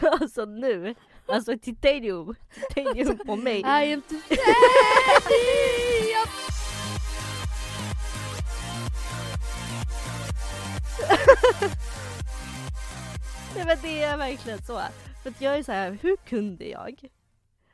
[0.20, 0.94] alltså nu,
[1.26, 2.34] alltså titanium,
[2.68, 3.60] titanium på mig.
[3.60, 4.42] I am too ready.
[13.54, 14.80] Nej men det är verkligen så.
[15.22, 17.08] För att jag är så här, hur kunde jag?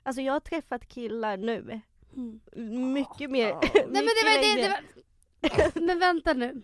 [0.02, 1.80] Alltså jag har träffat killar nu,
[2.16, 2.92] Mm.
[2.92, 3.60] mycket mer, Ja.
[3.74, 5.80] Nej men det mycket var det, det var...
[5.86, 6.62] Men vänta nu.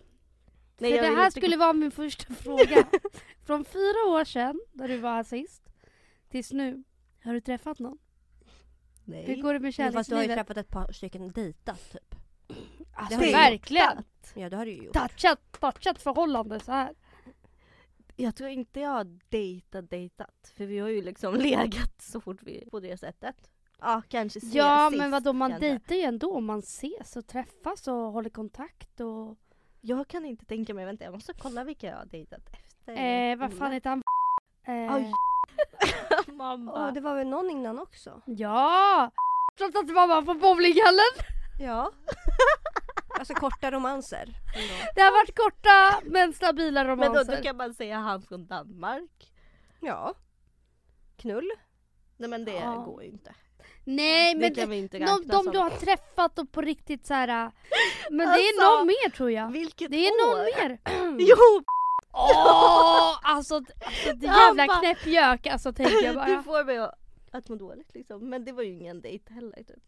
[0.77, 2.87] Nej, För det här inte- skulle vara min första fråga.
[3.45, 5.63] Från fyra år sedan, när du var här sist,
[6.29, 6.83] tills nu.
[7.23, 7.97] Har du träffat någon?
[9.05, 9.41] Hur Nej.
[9.41, 10.47] går det med Men fast du har ju kärlekslivet?
[10.47, 12.15] träffat ett par stycken dejtat typ.
[12.93, 14.03] Alltså du verkligen!
[14.35, 14.93] Ja det har du ju gjort.
[14.93, 16.95] Touchat, touchat förhållande så här.
[18.15, 20.53] Jag tror inte jag har dejtat dejtat.
[20.55, 23.49] För vi har ju liksom legat så fort vi på det sättet.
[23.81, 25.67] Ja kanske ses Ja sist, men vadå man kanske.
[25.69, 29.37] dejtar ju ändå om man ses och träffas och håller kontakt och...
[29.81, 32.93] Jag kan inte tänka mig, vänta jag måste kolla vilka jag har dejtat efter.
[33.31, 34.03] Eh, vad fan heter han?
[34.67, 35.11] Eh, Oj.
[36.33, 36.73] Mamma.
[36.87, 38.21] Åh det var väl någon innan också?
[38.25, 39.11] Ja!
[39.57, 41.13] Trots att var man på bowlinghallen.
[41.59, 41.91] Ja.
[43.19, 44.23] alltså korta romanser.
[44.55, 44.73] ändå.
[44.95, 47.37] Det har varit korta men stabila men då, romanser.
[47.37, 49.33] då kan man säga han från Danmark.
[49.81, 50.13] Ja.
[51.17, 51.51] Knull.
[52.17, 52.75] Nej men det Ja.
[52.75, 53.35] går ju inte.
[53.89, 55.51] Nej det men kan vi inte de, de som.
[55.53, 57.51] du har träffat och på riktigt så här.
[58.11, 59.51] Men det är Alltså, någon mer tror jag.
[59.51, 60.35] Vilket Det är år?
[60.35, 60.79] någon mer.
[61.19, 61.63] Jo!
[62.13, 63.19] Åh!
[63.23, 66.43] Alltså, alltså det jävla knäppjök alltså tänker jag Du bara.
[66.43, 66.93] får mig att,
[67.31, 68.29] att må dåligt liksom.
[68.29, 69.83] Men det var ju ingen dejt heller typ.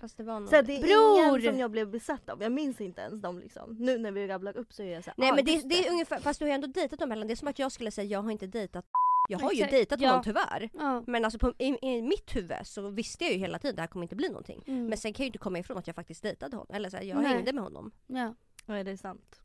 [0.00, 0.48] Fast det var någon.
[0.48, 1.38] Så det är Bror!
[1.38, 2.42] ingen som jag blev besatt av.
[2.42, 3.76] Jag minns inte ens dem liksom.
[3.78, 5.90] Nu när vi rabblar upp så är jag såhär, Nej ah, men det, det är
[5.92, 7.26] ungefär, fast du har ju ändå dejtat dem mellan.
[7.26, 8.84] Det är som att jag skulle säga jag har inte dejtat
[9.28, 10.08] jag har ju Exakt, dejtat ja.
[10.08, 10.70] honom tyvärr.
[10.74, 11.02] Ja.
[11.06, 13.82] Men alltså på, i, i mitt huvud så visste jag ju hela tiden att det
[13.82, 14.62] här kommer inte bli någonting.
[14.66, 14.86] Mm.
[14.86, 16.76] Men sen kan jag ju inte komma ifrån att jag faktiskt dejtade honom.
[16.76, 17.32] Eller så här, jag Nej.
[17.32, 17.90] hängde med honom.
[18.06, 18.34] ja.
[18.66, 19.42] Ja det är sant.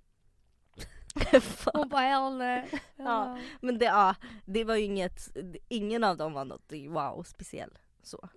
[1.74, 2.67] Hon bara hellre.
[2.96, 3.39] Ja.
[3.62, 4.15] Men det, ja,
[4.46, 7.78] det var ju inget, ingen av dem var något wow speciell.
[8.04, 8.30] Så.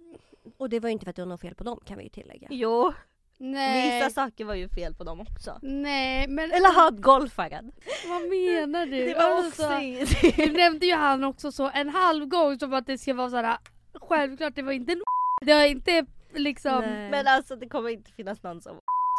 [0.57, 2.05] Och det var ju inte för att det var något fel på dem kan vi
[2.05, 2.49] ju tillägga.
[2.51, 2.93] Jo,
[3.39, 3.99] Nej.
[3.99, 5.59] vissa saker var ju fel på dem också.
[5.63, 7.73] Nej men Eller han golfaren.
[8.09, 9.05] vad menar du?
[9.07, 10.43] Det var Alltså, också.
[10.43, 13.57] Du nämnde ju han också så en halv gång som att det ska vara såhär
[14.01, 15.01] självklart det var inte en
[15.47, 16.81] Det har inte liksom.
[16.81, 17.11] Nej.
[17.11, 18.73] Men alltså det kommer inte finnas någon som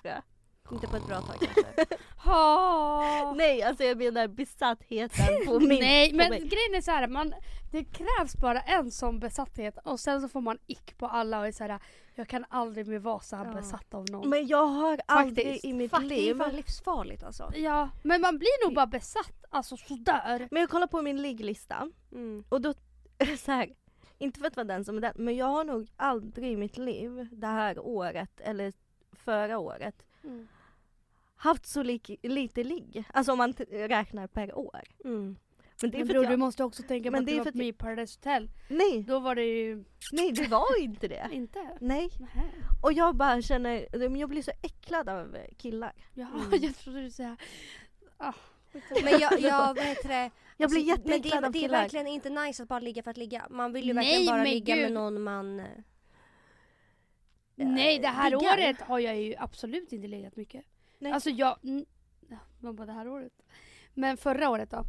[0.04, 0.22] tror jag.
[0.72, 1.86] Inte på ett bra tag kanske.
[2.18, 3.34] Ha.
[3.38, 5.80] Nej alltså jag menar besattheten på min...
[5.80, 6.40] Nej men mig.
[6.40, 7.34] grejen är så här, man,
[7.72, 11.48] det krävs bara en sån besatthet och sen så får man ick på alla och
[11.48, 11.80] är så här,
[12.16, 13.54] jag kan aldrig mer vara så här Ja.
[13.54, 14.30] besatt av någon.
[14.30, 15.66] Men jag har aldrig Faktiskt.
[15.66, 16.38] i mitt Fuck, det är liv...
[16.38, 17.52] fan livsfarligt alltså.
[17.56, 20.48] Ja men man blir nog bara besatt, alltså sådär.
[20.52, 22.44] Men jag kollar på min ligglista Mm.
[22.50, 22.74] och då,
[23.40, 23.70] så här,
[24.18, 26.78] inte för att vara den som är den, men jag har nog aldrig i mitt
[26.78, 28.74] liv det här året eller
[29.26, 29.96] förra året
[31.36, 33.04] haft så lik, lite ligg.
[33.14, 34.82] Alltså om man räknar per år.
[35.06, 35.38] Mm.
[35.82, 37.26] Men det är Men för bror att du jag, måste också tänka på Men att
[37.26, 38.50] det du är var med i Paradise Hotel.
[38.70, 41.28] nej, Då var det ju nej det var inte det.
[41.32, 41.78] inte.
[41.82, 42.10] Nej.
[42.20, 42.44] Nähä.
[42.84, 45.94] Och jag bara känner, men jag blir så äcklad av killar.
[46.14, 46.50] Ja, Mm.
[46.64, 47.38] jag trodde du säga.
[48.18, 48.34] Ah,
[49.04, 50.32] Men jag, jag vad heter det?
[50.58, 51.82] Jag blir Alltså, men det, jätteäcklad är- av det är killar.
[51.82, 53.48] verkligen inte nice att bara ligga för att ligga.
[53.50, 54.84] Man vill ju Nej, verkligen bara men ligga gud.
[54.84, 55.60] med någon man...
[55.60, 55.66] eh,
[57.56, 58.54] Nej det här diggar.
[58.58, 60.66] året har jag ju absolut inte legat mycket.
[61.00, 61.12] Nej.
[61.12, 61.86] Alltså jag, mm,
[62.30, 63.34] ja, man bara det här året.
[63.94, 64.84] Men förra året då?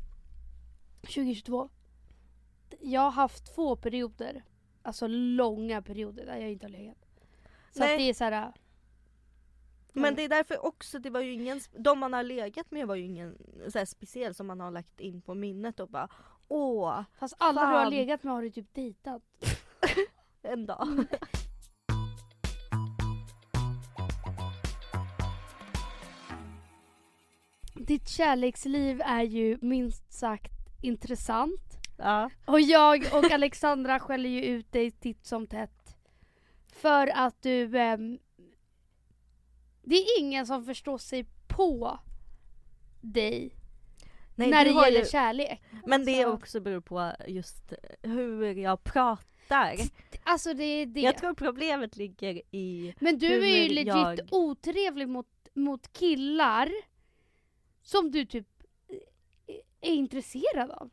[1.00, 1.68] 2022.
[2.80, 4.44] Jag har haft två perioder,
[4.82, 7.06] alltså långa perioder där jag inte har legat.
[7.70, 7.92] Så Nej.
[7.92, 8.52] att det är såhär,
[9.92, 12.94] Men det är därför också, det var ju ingen, de man har legat med var
[12.94, 13.38] ju ingen
[13.68, 16.08] så speciell som man har lagt in på minnet och bara
[16.48, 17.90] åh, fast alla du har Fan.
[17.90, 19.22] legat med har du typ dejtat.
[20.42, 20.88] en dag.
[27.86, 31.78] Ditt kärleksliv är ju minst sagt intressant.
[31.98, 32.30] Ja.
[32.44, 35.96] Och jag och Alexandra skäller ju ut dig titt som tätt.
[36.66, 37.78] För att du...
[37.78, 38.18] ehm,
[39.82, 41.98] det är ingen som förstår sig på
[43.00, 43.54] dig
[44.34, 45.62] Nej, när det gäller ju, kärlek.
[45.86, 47.72] Men det Alltså- också beror på just
[48.02, 49.76] hur jag pratar.
[50.22, 51.00] Alltså det är det.
[51.00, 56.70] Jag tror problemet ligger i, Men du är ju legit jag- otrevlig mot, mot killar
[57.86, 58.46] som du typ
[58.88, 58.96] eh,
[59.46, 60.90] eh, är intresserad av.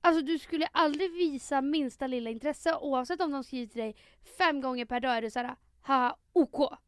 [0.00, 3.96] Alltså du skulle aldrig visa minsta lilla intresse oavsett om de skriver till dig
[4.38, 6.78] fem gånger per dag är du såhär ha OK.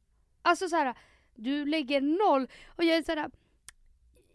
[0.43, 0.95] Alltså såhär,
[1.35, 3.31] du lägger noll och jag är såhär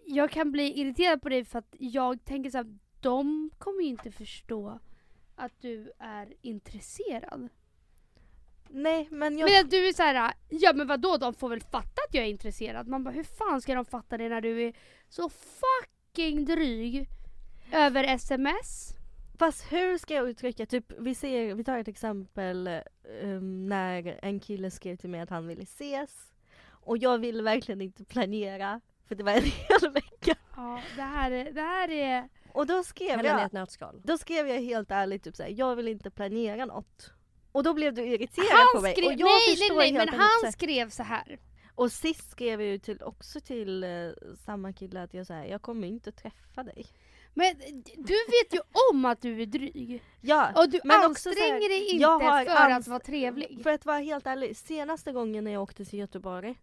[0.05, 4.11] jag kan bli irriterad på dig för att jag tänker såhär de kommer ju inte
[4.11, 4.79] förstå
[5.35, 7.49] att du är intresserad
[8.69, 11.61] nej men jag, Men att du är så här, ja men vadå de får väl
[11.61, 12.87] fatta att jag är intresserad.
[12.87, 14.73] Man bara hur fan ska de fatta det när du är
[15.09, 17.07] så fucking dryg
[17.71, 18.95] över sms?
[19.39, 22.79] fast hur ska jag uttrycka, typ vi ser, vi tar ett exempel
[23.23, 26.33] um, när en kille skrev till mig att han ville ses
[26.67, 30.35] och jag ville verkligen inte planera för det var en hel vecka.
[30.55, 34.01] Ja det här är, det här är Och då skrev jag, ett nötskal.
[34.03, 37.13] då skrev jag helt ärligt typ såhär, jag vill inte planera något.
[37.55, 38.93] Och då blev du irriterad på han mig.
[38.93, 41.39] skrev, och jag nej nej förstår nej men han här- skrev så här.
[41.75, 43.89] Och sist skrev jag ju till, också till eh,
[44.45, 46.85] samma kille att jag säger jag kommer inte träffa dig.
[47.33, 47.55] Men
[47.97, 48.59] du vet ju
[48.91, 50.03] om att du är dryg.
[50.21, 52.05] Ja, Och du men också så här, anstränger dig inte
[52.55, 53.63] för att vara trevlig.
[53.63, 56.61] för att vara helt ärlig, senaste gången när jag åkte till Göteborg,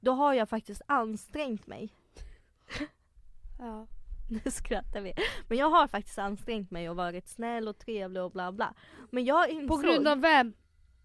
[0.00, 1.94] då har jag faktiskt ansträngt mig.
[3.58, 3.86] Ja.
[4.44, 5.14] Nu skrattar vi.
[5.48, 8.74] Men jag har faktiskt ansträngt mig och varit snäll och trevlig och bla bla.
[9.10, 10.52] Men jag insåg, På grund av vem?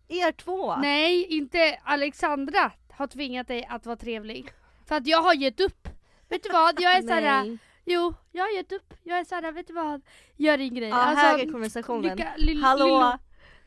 [0.08, 0.76] er två!
[0.76, 4.50] Nej, inte Alexandra har tvingat dig att vara trevlig.
[4.86, 5.88] För att jag har gett upp.
[6.30, 6.82] Vet du vad?
[6.82, 8.94] Jag är såhär, jo, jag har gett upp.
[9.04, 10.02] Jag är såhär, vet du vad?
[10.36, 10.90] Gör din grej.
[10.90, 12.18] Ja, här är konversationen.
[12.18, 13.18] lycka, lill, Hallå, lillo.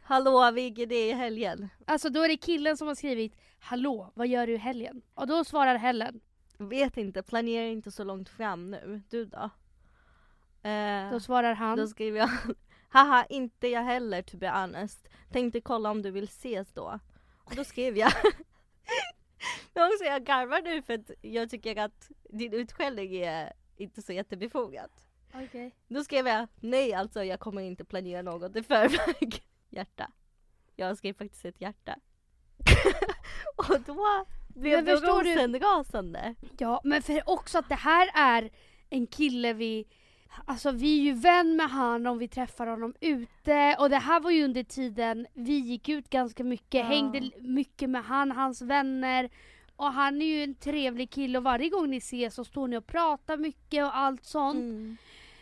[0.02, 1.68] hallå Vigge det är i helgen.
[1.86, 5.02] Alltså då är det killen som har skrivit Hallå, vad gör du i helgen?
[5.14, 6.20] Och då svarar Helen.
[6.68, 9.02] Vet inte, planerar inte så långt fram nu.
[9.10, 9.50] Du då?
[10.68, 11.78] Eh, Då svarar han.
[11.78, 12.30] Då skriver jag
[12.88, 15.08] Haha, inte jag heller to be honest.
[15.30, 16.98] Tänkte kolla om du vill ses då.
[17.44, 18.12] Och då skrev jag
[19.74, 24.12] Men också jag garvar nu för att jag tycker att din utskällning är inte så
[24.12, 24.90] jättebefogad.
[25.34, 25.74] Okej.
[25.88, 29.42] Då skrev jag nej alltså jag kommer inte planera något i förväg.
[29.70, 30.10] Hjärta.
[30.76, 31.96] Jag skrev faktiskt ett hjärta.
[33.56, 36.34] och då blev Men förstår du- rosenrasande.
[36.58, 38.50] Ja, men för också att det här är
[38.90, 39.84] en kille vi
[40.44, 44.20] Alltså vi är ju vän med han om vi träffar honom ute och det här
[44.20, 46.82] var ju under tiden vi gick ut ganska mycket, Ja.
[46.82, 49.30] hängde mycket med han, hans vänner
[49.76, 52.76] och han är ju en trevlig kille och varje gång ni ses så står ni
[52.76, 54.56] och pratar mycket och allt sånt.
[54.56, 54.96] Mm.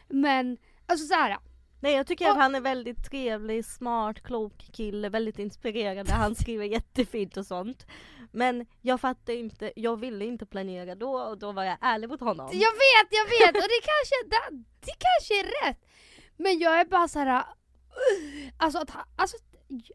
[0.08, 1.38] Men alltså så här.
[1.80, 6.34] Nej jag tycker Och- att han är väldigt trevlig, smart, klok kille, väldigt inspirerande, han
[6.34, 7.86] skriver jättefint och sånt.
[8.32, 12.20] Men jag fattar inte, jag ville inte planera då och då var jag ärlig mot
[12.20, 12.46] honom.
[12.52, 15.86] Jag vet, jag vet och det kanske, det, det kanske är rätt.
[16.36, 17.38] Men jag är bara så här.
[17.38, 17.44] uh,
[18.56, 19.36] Alltså, att, alltså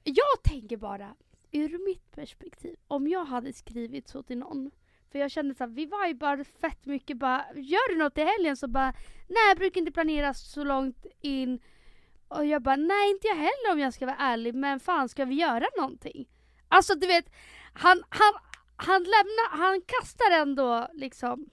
[0.03, 1.15] jag tänker bara,
[1.51, 4.71] ur mitt perspektiv, om jag hade skrivit så till någon.
[5.11, 8.57] För jag kände såhär, vi bara fett mycket bara, gör du något i helgen?
[8.57, 8.93] Så bara,
[9.27, 11.59] nej jag brukar inte planera så långt in.
[12.33, 15.25] Och jag bara, nej inte jag heller om jag ska vara ärlig, men fan ska
[15.25, 16.29] vi göra någonting?
[16.67, 17.25] Alltså du vet,
[17.73, 18.33] han, han,
[18.75, 21.49] han lämnar, han kastar ändå liksom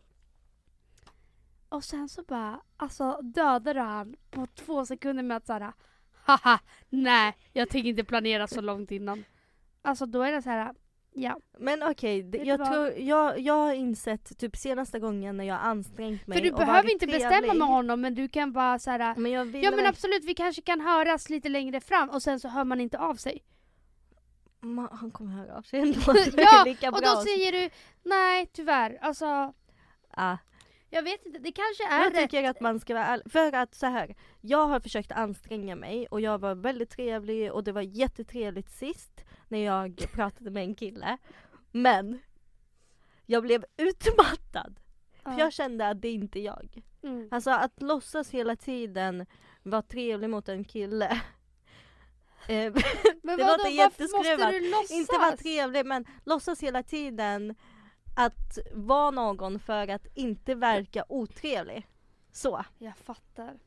[1.68, 5.72] och sen så bara, alltså dödade han på två sekunder med att såhär
[6.24, 9.24] Haha, nej jag tänker inte planera så långt innan.
[9.82, 10.74] Alltså då är det så här
[11.22, 11.40] ja.
[11.58, 15.68] Men okej, Vet jag, tror, jag, jag har insett typ senaste gången när jag har
[15.70, 18.78] ansträngt mig För du och behöver inte trevlig, bestämma med honom men du kan bara
[18.78, 19.14] så här.
[19.16, 22.40] Men jag vill Ja men absolut vi kanske kan höras lite längre fram och sen
[22.40, 23.42] så hör man inte av sig.
[24.62, 26.00] Ma- Han kommer höra av sig ändå.
[26.36, 27.14] Ja lika och bra.
[27.14, 27.70] då säger du
[28.02, 28.98] nej tyvärr.
[29.00, 29.52] Alltså
[30.12, 30.36] Ah,
[30.90, 32.30] jag vet inte, det kanske är jag rätt.
[32.30, 33.32] tycker att man ska vara ärlig.
[33.32, 37.64] För att så här, jag har försökt anstränga mig och jag var väldigt trevlig och
[37.64, 41.18] det var jättetrevligt sist när jag pratade med en kille.
[41.72, 42.18] Men
[43.26, 44.80] jag blev utmattad.
[45.22, 45.38] För Ja.
[45.38, 46.82] jag kände att det är inte jag.
[47.02, 47.28] Mm.
[47.30, 49.26] Alltså att låtsas hela tiden
[49.62, 51.20] vara trevlig mot en kille.
[52.48, 52.72] Eh,
[53.22, 54.90] Men det vadå, låter jätteskruvat.
[54.90, 57.54] inte vara trevlig men låtsas hela tiden
[58.16, 61.86] att vara någon för att inte verka otrevlig.
[62.32, 62.64] Så.
[62.78, 63.58] Jag fattar.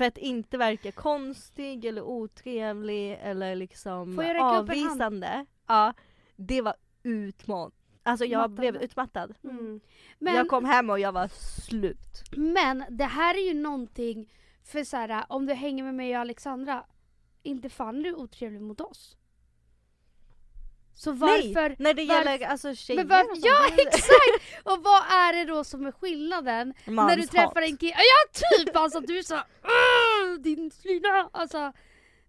[0.00, 4.90] För att inte verka konstig eller otrevlig eller liksom Får jag räcka upp en hand?
[5.02, 5.46] avvisande.
[5.66, 5.94] Ja,
[6.36, 7.70] det var utman.
[8.02, 8.56] Alltså jag Mattande.
[8.60, 9.34] blev utmattad.
[9.44, 9.80] Mm.
[10.18, 12.22] Men, Jag kom hem och jag var slut.
[12.36, 14.32] men det här är ju någonting
[14.64, 16.84] för så här, om du hänger med mig och Alexandra,
[17.42, 19.16] inte fan är du otrevlig mot oss.
[21.00, 24.64] Så varför Nej, när det varför- gäller alltså tjejer Men var, och sånt, ja exakt!
[24.64, 27.92] Och vad är det då som är skillnaden när du träffar en kille?
[27.96, 29.34] Ja typ alltså du är så
[29.64, 31.28] "Åh, din slyna!
[31.32, 31.72] Alltså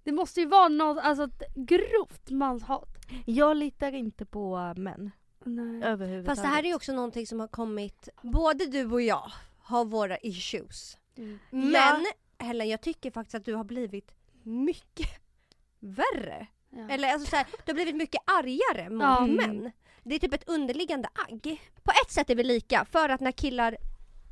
[0.03, 2.89] det måste ju vara något, alltså ett grovt manshat.
[3.25, 5.11] Jag litar inte på män
[5.43, 5.83] Nej.
[5.83, 6.25] överhuvudtaget.
[6.25, 9.85] Fast det här är ju också någonting som har kommit, både du och jag har
[9.85, 10.97] våra issues.
[11.17, 11.39] Mm.
[11.49, 12.05] Men
[12.39, 14.11] Helen jag tycker faktiskt att du har blivit
[14.43, 15.09] mycket
[15.79, 16.47] värre.
[16.71, 16.89] Ja.
[16.89, 19.25] Eller alltså så här, du har blivit mycket argare mot Ja.
[19.25, 19.71] män.
[20.03, 21.61] Det är typ ett underliggande agg.
[21.83, 23.77] På ett sätt är vi lika, för att när killar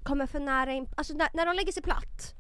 [0.04, 2.34] kommer för nära in, alltså när, när de lägger sig platt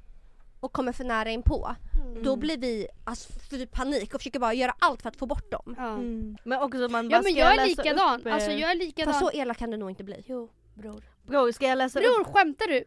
[0.60, 2.24] och kommer för nära in på, Mm.
[2.24, 5.52] då blir vi alltså, för panik och försöker bara göra allt för att få bort
[5.52, 5.76] dem.
[5.78, 5.88] Ja.
[5.94, 6.38] Mm.
[6.44, 8.76] Men också man ja bara, men ska jag är likadan, upp, eh, alltså jag är
[8.76, 9.14] likadan.
[9.14, 10.24] Fast så elak kan det nog inte bli.
[10.28, 11.04] Jo bror.
[11.28, 12.28] Bror ska jag läsa Bror upp?
[12.28, 12.84] skämtar du?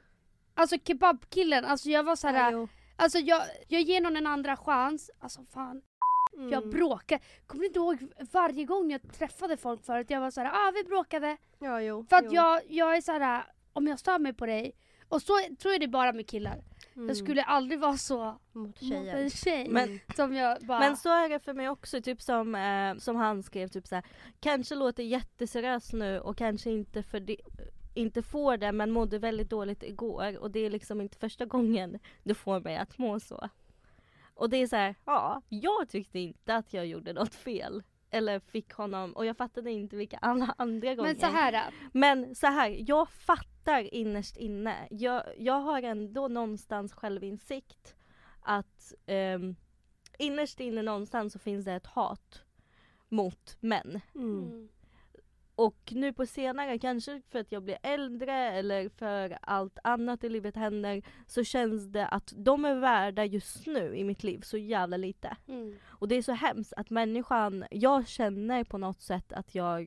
[0.55, 2.69] Alltså kebabkillen, alltså jag var såhär, jo.
[2.97, 5.83] alltså jag, jag ger någon en andra chans, alltså fan.
[6.33, 6.71] Jag Mm.
[6.71, 7.21] bråkar.
[7.47, 7.99] Kommer du inte ihåg
[8.33, 11.37] varje gång jag träffade folk förut, jag var såhär, ah vi bråkade.
[11.59, 12.07] Ja, jo.
[12.11, 12.33] För att jo.
[12.33, 14.73] jag, jag är såhär, om jag stör mig på dig,
[15.09, 16.63] och så tror jag det är bara med killar.
[16.97, 17.09] Mm.
[17.09, 19.17] Jag skulle aldrig vara så Mot mot tjejer.
[19.17, 20.79] en tjej Men- som jag bara...
[20.79, 24.05] Men så är det för mig också, typ som, eh, som han skrev, typ såhär,
[24.41, 27.37] kanske låter jätteseriös nu och kanske inte för det,
[27.95, 31.99] inte får det men mådde väldigt dåligt igår och det är liksom inte första gången
[32.23, 33.49] du får mig att må så.
[34.35, 37.83] Och det är så här, ja, jag tyckte inte att jag gjorde något fel.
[38.11, 41.09] Eller fick honom, och jag fattade inte vilka alla andra gånger.
[41.09, 44.89] men så här, Men så här, jag fattar innerst inne.
[44.91, 47.97] Jag, jag har ändå någonstans självinsikt
[48.41, 49.57] att um,
[50.19, 52.45] innerst inne någonstans så finns det ett hat
[53.09, 54.01] mot män.
[54.15, 54.69] Mm.
[55.63, 60.29] Och nu på senare, kanske för att jag blir äldre eller för allt annat i
[60.29, 64.57] livet händer, så känns det att de är värda just nu i mitt liv så
[64.57, 65.37] jävla lite.
[65.49, 65.77] Mm.
[65.89, 69.87] Och det är så hemskt att människan, jag känner på något sätt att jag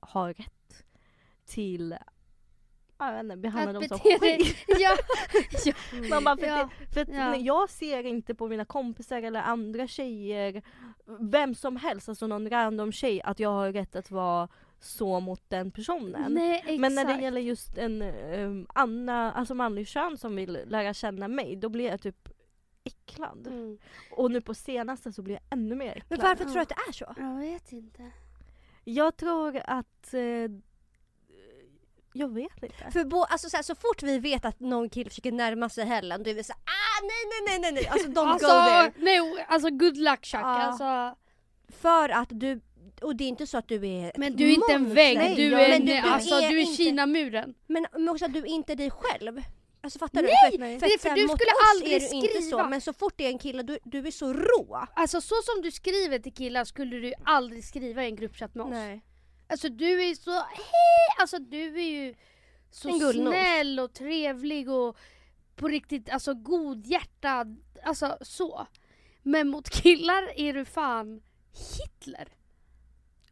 [0.00, 0.84] har rätt
[1.46, 1.96] till
[2.98, 4.56] jag vet inte, behandla dem som skit.
[4.68, 4.96] ja,
[5.64, 5.74] ja,
[6.10, 6.68] Man bara, för Ja.
[6.78, 7.36] det, för att Ja.
[7.36, 10.62] jag ser inte på mina kompisar eller andra tjejer,
[11.20, 14.48] vem som helst, alltså någon random tjej, att jag har rätt att vara
[14.80, 16.34] så mot den personen.
[16.34, 16.78] nej.
[16.78, 21.28] Men när det gäller just en um, Anna, alltså manlig kön som vill lära känna
[21.28, 22.28] mig, då blir jag typ
[22.84, 23.46] äcklad.
[23.46, 23.78] Mm.
[24.10, 26.18] Och nu på senaste så blir jag ännu mer äcklad.
[26.18, 27.14] Men varför tror du att det är så?
[27.18, 28.10] Jag vet inte.
[28.84, 30.14] Jag tror att...
[30.14, 30.20] Eh,
[32.12, 32.90] jag vet inte.
[32.90, 35.84] För bo, alltså så, här, så fort vi vet att någon kille försöker närma sig
[35.84, 38.52] Helen då är vi såhär ah nej nej nej nej nej alltså don't Alltså, go
[38.52, 38.92] there.
[38.96, 40.40] nej, alltså good luck Chuck.
[40.40, 40.62] Ja.
[40.62, 41.18] Alltså,
[41.68, 42.60] För att du,
[43.02, 45.36] och det är inte så att du är men du är inte en vägg, Nej,
[45.36, 47.54] du är, men en, du- du alltså, är du är Kinamuren.
[47.66, 49.42] Men, men också att du är inte dig själv.
[49.82, 50.56] Alltså fattar Nej, du?
[50.56, 50.80] För, nej.
[50.80, 52.68] för, för sen du skulle aldrig är du inte så, skriva.
[52.68, 54.86] men så fort det är en kille du, du är så rå.
[54.94, 58.66] Alltså så som du skriver till killar skulle du aldrig skriva i en gruppchatt med
[58.66, 58.70] oss.
[58.72, 59.04] Nej.
[59.46, 61.16] Alltså du är så, hej!
[61.18, 62.14] Alltså du är ju
[62.70, 64.96] så snäll och trevlig och
[65.56, 67.56] på riktigt alltså godhjärtad.
[67.84, 68.66] Alltså så.
[69.22, 72.28] Men mot killar är du fan Hitler.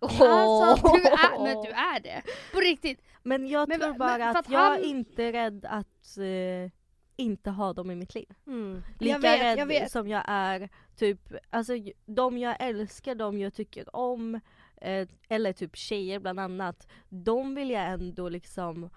[0.01, 2.23] Alltså du är, men du är det.
[2.53, 3.03] På riktigt.
[3.23, 6.71] Men jag Men tror bara men att, att jag han- är inte rädd att eh,
[7.17, 8.29] inte ha dem i mitt liv.
[8.47, 8.83] Mm.
[9.01, 9.91] Lika Jag vet, rädd jag vet.
[9.91, 11.73] som jag är, typ, alltså
[12.07, 14.35] de jag älskar, de jag tycker om,
[14.77, 18.91] eh, eller typ tjejer bland annat, de vill jag ändå liksom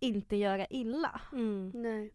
[0.00, 1.20] inte göra illa.
[1.32, 1.70] Mm.
[1.74, 2.12] Nej.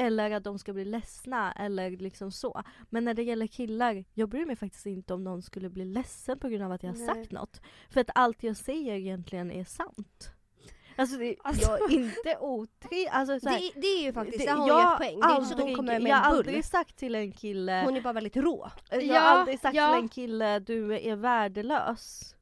[0.00, 2.62] Eller att de ska bli ledsna eller liksom så.
[2.90, 6.38] Men när det gäller killar, jag bryr mig faktiskt inte om någon skulle bli ledsen
[6.38, 7.60] på grund av att jag har sagt något.
[7.90, 10.30] För att allt jag säger egentligen är sant.
[10.96, 13.08] Alltså, det, Alltså- jag är inte otrevlig.
[13.12, 15.20] Alltså, Det, det är ju faktiskt, det- där har jag ju ett poäng.
[15.20, 16.38] Det är att hon aldrig- kommer Jag med har en bull.
[16.38, 18.70] aldrig sagt till en kille Hon är bara väldigt rå.
[18.90, 19.92] Jag Ja, har aldrig sagt ja.
[19.94, 22.34] till en kille du är värdelös.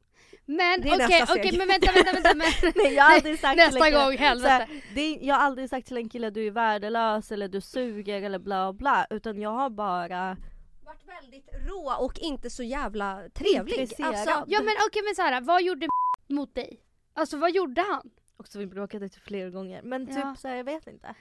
[0.50, 1.58] Men okej, okej steg.
[1.58, 2.34] men vänta, vänta, vänta.
[2.34, 4.48] Men, Nej jag har aldrig sagt nästa gång, så helvete.
[4.50, 7.60] här, det är, Jag har aldrig sagt till en kille du är värdelös eller du
[7.60, 10.36] suger eller bla bla utan jag har bara
[10.84, 13.80] Varit väldigt rå och inte så jävla trevlig.
[13.80, 15.86] Alltså, Ja men okej men Sara, vad gjorde
[16.28, 16.80] mot dig?
[17.14, 18.10] Alltså vad gjorde han?
[18.36, 20.34] också vi bråkade typ flera gånger men typ Ja.
[20.38, 21.14] så här, jag vet inte.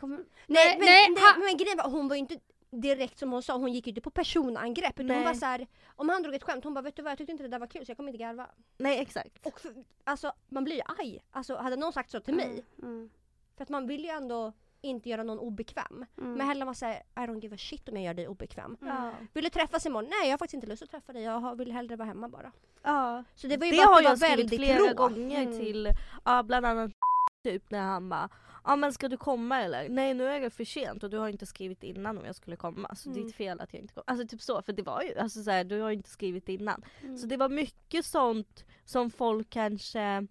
[0.00, 0.16] Kommer...
[0.16, 2.38] nej, Nej, men, nej, nej, ha- men grejen var, hon var ju inte
[2.70, 5.00] direkt som hon sa, hon gick ju inte på personangrepp.
[5.00, 7.10] Utan hon var så här, om han drog ett skämt, hon bara vet du vad
[7.10, 8.46] jag tyckte inte det där var kul så jag kommer inte garva.
[8.78, 9.46] Nej exakt.
[9.46, 9.74] Och för,
[10.04, 11.20] alltså man blir ju arg.
[11.30, 13.10] Alltså hade någon sagt så till mig, Mm,
[13.56, 16.06] för att man vill ju ändå inte göra någon obekväm.
[16.18, 18.76] mm, Men hellre man säger I don't give a shit om jag gör dig obekväm.
[18.82, 19.12] mm.
[19.32, 20.10] Vill du träffas imorgon?
[20.10, 22.52] Nej jag har faktiskt inte lust att träffa dig, jag vill hellre vara hemma bara.
[22.82, 23.24] Ja.
[23.34, 24.94] Så det var ju Det bara har jag skrivit väldigt flera rå.
[24.94, 25.58] gånger Mm.
[25.58, 25.92] till,
[26.24, 26.90] ja bland annat
[27.44, 28.28] typ när han bara
[28.66, 29.88] Ja men ska du komma eller?
[29.88, 32.56] Nej nu är det för sent och du har inte skrivit innan om jag skulle
[32.56, 33.24] komma så Mm.
[33.24, 34.02] ditt fel att jag inte kom.
[34.06, 36.82] Alltså typ så, för det var ju, alltså så här, du har inte skrivit innan.
[37.02, 37.16] Mm.
[37.18, 40.26] Så det var mycket sånt som folk kanske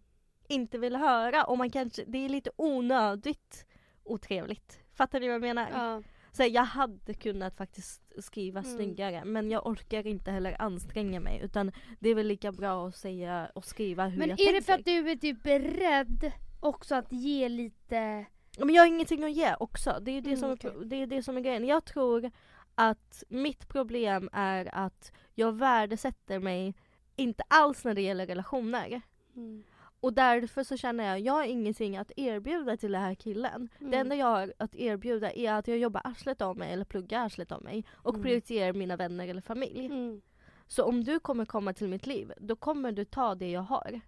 [0.47, 3.65] inte vill höra och man kanske, det är lite onödigt
[4.03, 4.79] otrevligt.
[4.93, 5.69] Fattar ni vad jag menar?
[5.73, 6.01] Ja.
[6.31, 8.75] Så här, jag hade kunnat faktiskt skriva Mm.
[8.75, 12.95] snyggare men jag orkar inte heller anstränga mig utan det är väl lika bra att
[12.97, 14.53] säga och skriva hur Men jag är tänker.
[14.59, 16.31] det för att du är typ beredd
[16.65, 18.25] också att ge lite...
[18.59, 19.97] Men jag har ingenting att ge också.
[20.01, 21.65] Det är det, Mm, som, är, det är det som är grejen.
[21.65, 22.31] Jag tror
[22.75, 26.73] att mitt problem är att jag värdesätter mig
[27.15, 29.01] inte alls när det gäller relationer.
[29.35, 29.63] Mm.
[29.99, 33.69] Och därför så känner jag, jag har ingenting att erbjuda till den här killen.
[33.79, 33.99] Det Mm.
[33.99, 37.51] enda jag har att erbjuda är att jag jobbar arslet av mig eller pluggar arslet
[37.51, 38.23] av mig och Mm.
[38.23, 39.85] prioriterar mina vänner eller familj.
[39.85, 40.21] Mm.
[40.67, 44.01] Så om du kommer komma till mitt liv, då kommer du ta det jag har.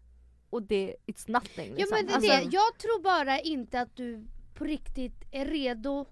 [0.49, 1.97] Och det, it's nothing Ja liksom.
[1.97, 6.05] men det är Alltså, det, jag tror bara inte att du på riktigt är redo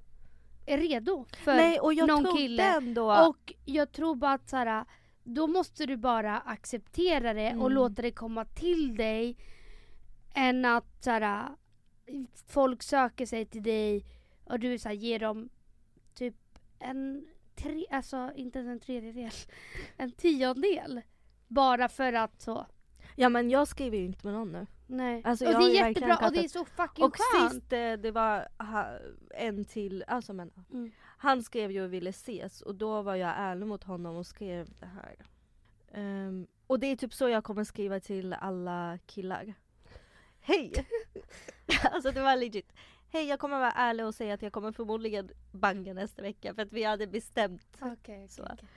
[0.65, 2.63] är redo för Nej och jag någon kille.
[2.75, 4.85] ändå Och jag tror bara att så här,
[5.23, 7.71] då måste du bara acceptera det och Mm.
[7.71, 9.37] låta det komma till dig.
[10.33, 11.49] Än att så här,
[12.47, 14.05] folk söker sig till dig
[14.43, 15.49] och du så här, ger dem
[16.13, 16.35] typ
[16.79, 19.31] en, tre, alltså inte ens en tredjedel,
[19.97, 21.01] en tiondel.
[21.47, 22.65] Bara för att så.
[23.15, 24.67] Ja men jag skriver ju inte med någon nu.
[24.87, 25.21] Nej.
[25.25, 27.51] Alltså, och det är jättebra och det är så fucking Och skönt.
[27.53, 28.87] sist eh, det var ha,
[29.35, 30.91] en till, alltså men Mm.
[31.17, 34.69] han skrev ju och ville ses och då var jag ärlig mot honom och skrev
[34.79, 35.15] det här.
[35.91, 39.53] Ehm, och det är typ så jag kommer skriva till alla killar.
[40.39, 40.73] Hej!
[41.91, 42.73] alltså det var legit.
[43.11, 46.61] Hej jag kommer vara ärlig och säga att jag kommer förmodligen banga nästa vecka för
[46.61, 48.43] att vi hade bestämt Okej, okej, Så.
[48.43, 48.67] okej.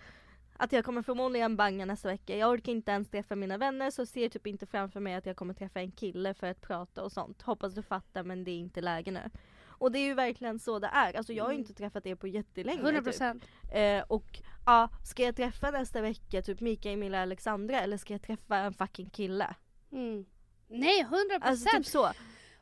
[0.60, 2.36] Att jag kommer förmodligen banga nästa vecka.
[2.36, 5.36] Jag orkar inte ens träffa mina vänner så ser typ inte framför mig att jag
[5.36, 7.42] kommer träffa en kille för att prata och sånt.
[7.42, 9.30] Hoppas du fattar men det är inte läge nu.
[9.66, 11.16] Och det är ju verkligen så det är.
[11.16, 11.60] Alltså jag har ju Mm.
[11.62, 12.78] inte träffat er på jättelänge.
[12.80, 13.04] 100 Typ.
[13.04, 13.44] procent.
[13.72, 18.22] Eh, och ja, ska jag träffa nästa vecka typ Mika, Emilia, Alexandra eller ska jag
[18.22, 19.54] träffa en fucking kille?
[19.92, 20.24] Mm.
[20.68, 21.84] Nej, 100 Alltså procent.
[21.84, 22.10] typ så.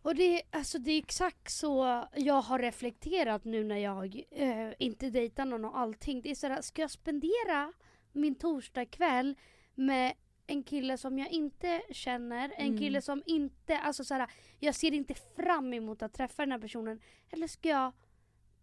[0.03, 5.11] Och det, alltså det är exakt så jag har reflekterat nu när jag eh, inte
[5.11, 6.23] dejtar någon och allting.
[6.23, 7.73] Det är sådär, ska jag spendera
[8.17, 9.35] min torsdagkväll
[9.75, 10.15] med
[10.47, 12.79] en kille som jag inte känner, en Mm.
[12.79, 17.01] kille som inte, alltså såhär, jag ser inte fram emot att träffa den här personen.
[17.31, 17.93] Eller ska jag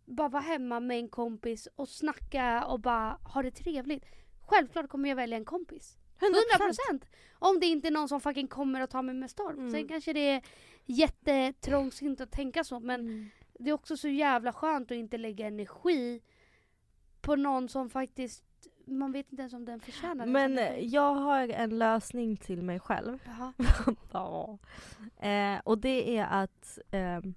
[0.05, 4.05] bara vara hemma med en kompis och snacka och bara ha det trevligt?
[4.41, 5.97] Självklart kommer jag välja en kompis.
[6.19, 7.05] 100 procent!
[7.39, 9.57] Om det inte är någon som fucking kommer och tar mig med storm.
[9.59, 9.71] Mm.
[9.71, 10.41] Sen kanske det är
[10.85, 13.29] jättetrångsynt att tänka så men Mm.
[13.59, 16.21] det är också så jävla skönt att inte lägga energi
[17.21, 18.43] på någon som faktiskt
[18.85, 20.31] man vet inte ens om den förtjänar det.
[20.31, 23.19] Men eh, jag har en lösning till mig själv.
[24.11, 24.57] Ja.
[25.17, 27.33] Eh, och det är att ehm,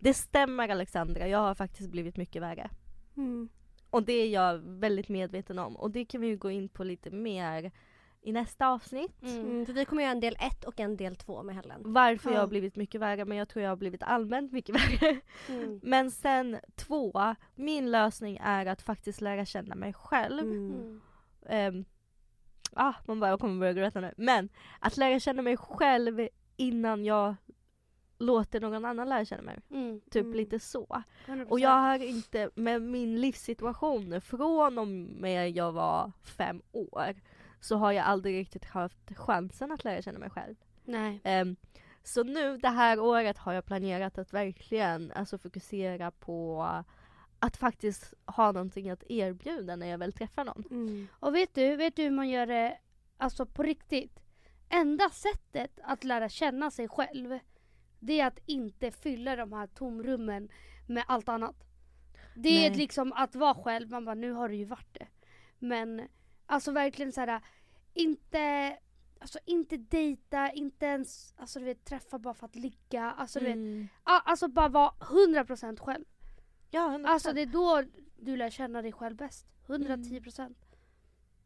[0.00, 2.70] det stämmer Alexandra, jag har faktiskt blivit mycket värre.
[3.16, 3.48] Mm.
[3.90, 6.84] Och det är jag väldigt medveten om och det kan vi ju gå in på
[6.84, 7.72] lite mer
[8.26, 9.22] i nästa avsnitt.
[9.22, 9.40] Mm.
[9.40, 11.80] Mm, för vi kommer göra en del ett och en del två med Helen.
[11.84, 12.40] Varför jag Ja.
[12.40, 15.16] har blivit mycket värre men jag tror jag har blivit allmänt mycket värre.
[15.48, 15.80] Mm.
[15.82, 20.40] Men sen två, min lösning är att faktiskt lära känna mig själv.
[20.42, 21.00] Mm.
[21.48, 21.84] Ehm,
[22.72, 24.14] ah, man bara jag kommer börja gråta nu.
[24.16, 24.48] Men
[24.80, 27.34] att lära känna mig själv innan jag
[28.18, 29.58] låter någon annan lära känna mig.
[29.70, 30.00] Mm.
[30.10, 30.36] Typ Mm.
[30.36, 31.02] lite så.
[31.26, 31.46] 100%.
[31.50, 37.14] Och jag har inte, med min livssituation från och med jag var fem år
[37.60, 40.54] så har jag aldrig riktigt haft chansen att lära känna mig själv.
[40.84, 41.20] Nej.
[41.24, 41.56] Ehm,
[42.02, 46.62] så nu det här året har jag planerat att verkligen alltså, fokusera på
[47.38, 50.64] att faktiskt ha någonting att erbjuda när jag väl träffar någon.
[50.70, 51.08] Mm.
[51.12, 52.78] Och vet du, vet du hur man gör det
[53.16, 54.20] alltså på riktigt?
[54.68, 57.38] Enda sättet att lära känna sig själv
[58.00, 60.48] det är att inte fylla de här tomrummen
[60.86, 61.64] med allt annat.
[62.34, 62.78] Det är Nej.
[62.78, 65.06] liksom att vara själv, man bara nu har du ju varit det.
[65.58, 66.08] Men
[66.46, 67.40] alltså verkligen så här,
[67.94, 68.76] inte
[69.18, 73.02] Alltså inte dejta, inte ens alltså, du vet, träffa bara för att ligga.
[73.10, 73.88] Alltså, du vet, Mm.
[74.02, 76.04] ah, alltså bara vara 100% själv.
[76.70, 77.06] Ja, 100%.
[77.06, 77.82] Alltså det är då
[78.16, 79.46] du lär känna dig själv bäst.
[79.66, 80.54] 110%.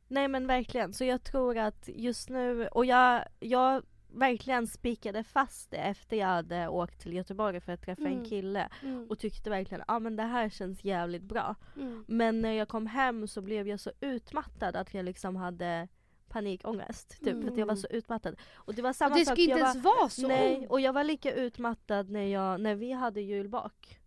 [0.08, 3.82] Nej men verkligen, så jag tror att just nu, och jag, jag
[4.12, 8.24] verkligen spikade fast det efter jag hade åkt till Göteborg för att träffa en Mm.
[8.24, 9.06] kille Mm.
[9.10, 11.54] och tyckte verkligen ja ah, men det här känns jävligt bra.
[11.76, 12.04] Mm.
[12.08, 15.88] Men när jag kom hem så blev jag så utmattad att jag liksom hade
[16.28, 17.20] panikångest.
[17.24, 18.36] Typ för att jag var så utmattad.
[18.54, 20.28] Och det var samma Och det sak, ska inte jag var, ens vara så.
[20.28, 23.98] Nej, och jag var lika utmattad när, jag, när vi hade julbak.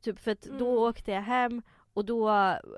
[0.00, 0.78] Typ för att då Mm.
[0.82, 1.62] åkte jag hem
[1.94, 2.30] och då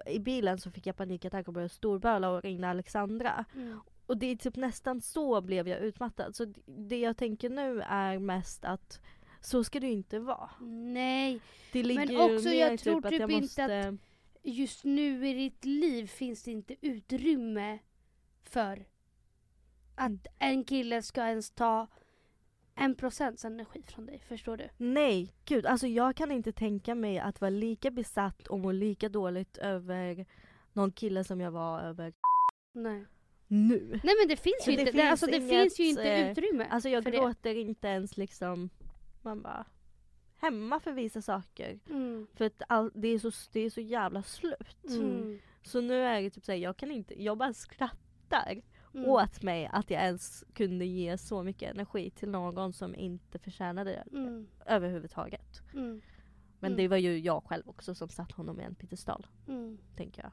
[0.07, 3.45] i bilen så fick jag panikattack och började storböla och ringde Alexandra.
[3.55, 3.81] Mm.
[4.07, 6.37] Och det är typ nästan så blev jag utmattad.
[6.37, 9.01] Så det jag tänker nu är mest att
[9.41, 10.51] så ska det ju inte vara.
[10.61, 11.41] Nej,
[11.73, 13.89] Det ligger Men ju också, mer jag typ tror att typ jag inte måste...
[13.89, 13.95] att-
[14.43, 17.79] just nu i ditt liv finns det inte utrymme
[18.43, 18.85] för
[19.95, 21.87] att en kille ska ens ta
[22.75, 24.23] en procents energi från dig.
[24.29, 24.69] Förstår du?
[24.77, 29.09] Nej, gud alltså jag kan inte tänka mig att vara lika besatt och må lika
[29.09, 30.27] dåligt över
[30.73, 32.13] någon kille som jag var över
[32.73, 33.05] Nej.
[33.53, 34.01] Nu.
[34.05, 36.11] Nej men det finns ju det inte, det, finns alltså, det inget, finns ju inte
[36.13, 36.67] eh, utrymme.
[36.71, 37.17] Alltså jag för det.
[37.17, 38.71] gråter inte ens liksom,
[39.23, 39.65] man bara
[40.37, 41.79] hemma för vissa saker.
[41.91, 42.27] Mm.
[42.35, 44.85] För att all, det, är så, det är så jävla slut.
[44.89, 45.01] Mm.
[45.11, 45.39] Mm.
[45.63, 48.63] Så nu är det typ såhär, jag kan inte, jag bara skrattar
[48.95, 49.09] Mm.
[49.09, 53.91] åt mig att jag ens kunde ge så mycket energi till någon som inte förtjänade
[53.91, 54.47] det Mm.
[54.67, 55.63] överhuvudtaget.
[55.75, 56.01] Mm.
[56.61, 56.77] Men Mm.
[56.77, 59.79] det var ju jag själv också som satt honom i en piedestal, Mm.
[59.97, 60.33] tänker jag.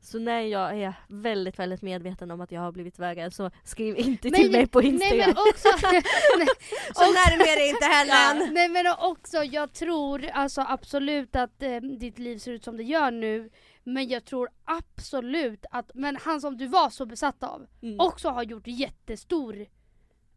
[0.00, 3.96] Så när jag är väldigt, väldigt medveten om att jag har blivit värre så skriv
[3.96, 5.18] inte Nej, till mig på Instagram.
[5.18, 5.68] Nej men också,
[6.38, 6.48] nej,
[6.94, 8.54] Så närmare är det inte Helen!
[8.54, 12.82] nej men också jag tror alltså absolut att eh, ditt liv ser ut som det
[12.82, 13.50] gör nu.
[13.84, 18.00] Men jag tror absolut att, men han som du var så besatt av Mm.
[18.00, 19.66] också har gjort jättestor,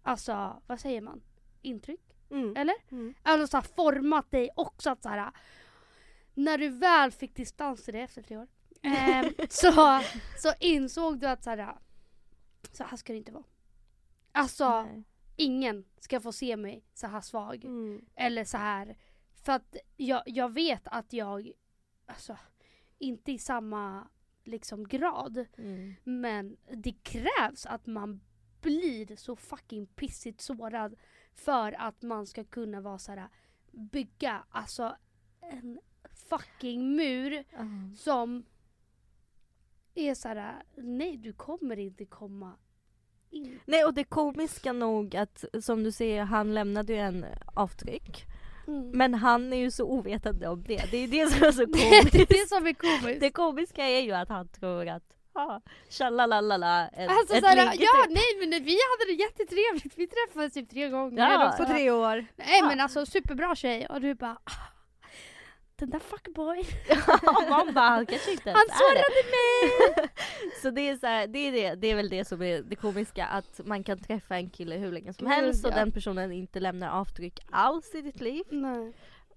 [0.03, 1.21] alltså vad säger man?
[1.61, 2.01] Intryck?
[2.31, 2.57] Mm.
[2.57, 2.75] Eller?
[2.91, 3.13] Mm.
[3.23, 5.31] Alltså så här, format dig också att så här,
[6.33, 8.47] när du väl fick distans till det efter tre år
[8.81, 10.01] ehm, så,
[10.37, 11.77] så insåg du att så här,
[12.71, 13.43] så här ska det inte vara.
[14.31, 15.03] Alltså Nej.
[15.35, 17.65] ingen ska få se mig så här svag.
[17.65, 18.05] Mm.
[18.15, 18.97] Eller så här.
[19.43, 21.51] För att jag, jag vet att jag,
[22.05, 22.37] alltså
[22.97, 24.07] inte i samma
[24.43, 25.45] liksom grad.
[25.57, 25.95] Mm.
[26.03, 28.21] Men det krävs att man
[28.61, 30.95] blir så fucking pissigt sårad
[31.33, 33.29] för att man ska kunna vara så här
[33.71, 34.95] bygga alltså
[35.41, 35.79] en
[36.29, 37.65] fucking mur Ja.
[37.97, 38.45] som
[39.95, 42.51] är så här: nej du kommer inte komma
[43.29, 43.59] in.
[43.65, 47.25] Nej och det komiska nog att som du säger han lämnade ju en
[47.55, 48.25] avtryck.
[48.67, 48.89] Mm.
[48.89, 50.91] Men han är ju så ovetande om det.
[50.91, 52.29] Det är det som är så det är komiskt.
[52.29, 53.21] det som är komiskt.
[53.21, 57.71] Det komiska är ju att han tror att ah, tjallalalala, ett, Alltså ett såhär, ja
[57.71, 58.09] typ.
[58.09, 61.17] nej men vi hade det jättetrevligt, vi träffades typ tre gånger.
[61.17, 61.53] Ja.
[61.57, 62.25] På tre år.
[62.35, 64.80] Nej men alltså superbra tjej och du bara ah,
[65.85, 66.59] den där fuckboy.
[66.59, 70.09] Och man bara, han kanske inte ens Han sårade mig!
[70.61, 72.75] Så det är, så här, det, är det, det är väl det som är det
[72.75, 76.59] komiska, att man kan träffa en kille hur länge som helst och den personen inte
[76.59, 78.43] lämnar avtryck alls i ditt liv.
[78.49, 78.93] Nej.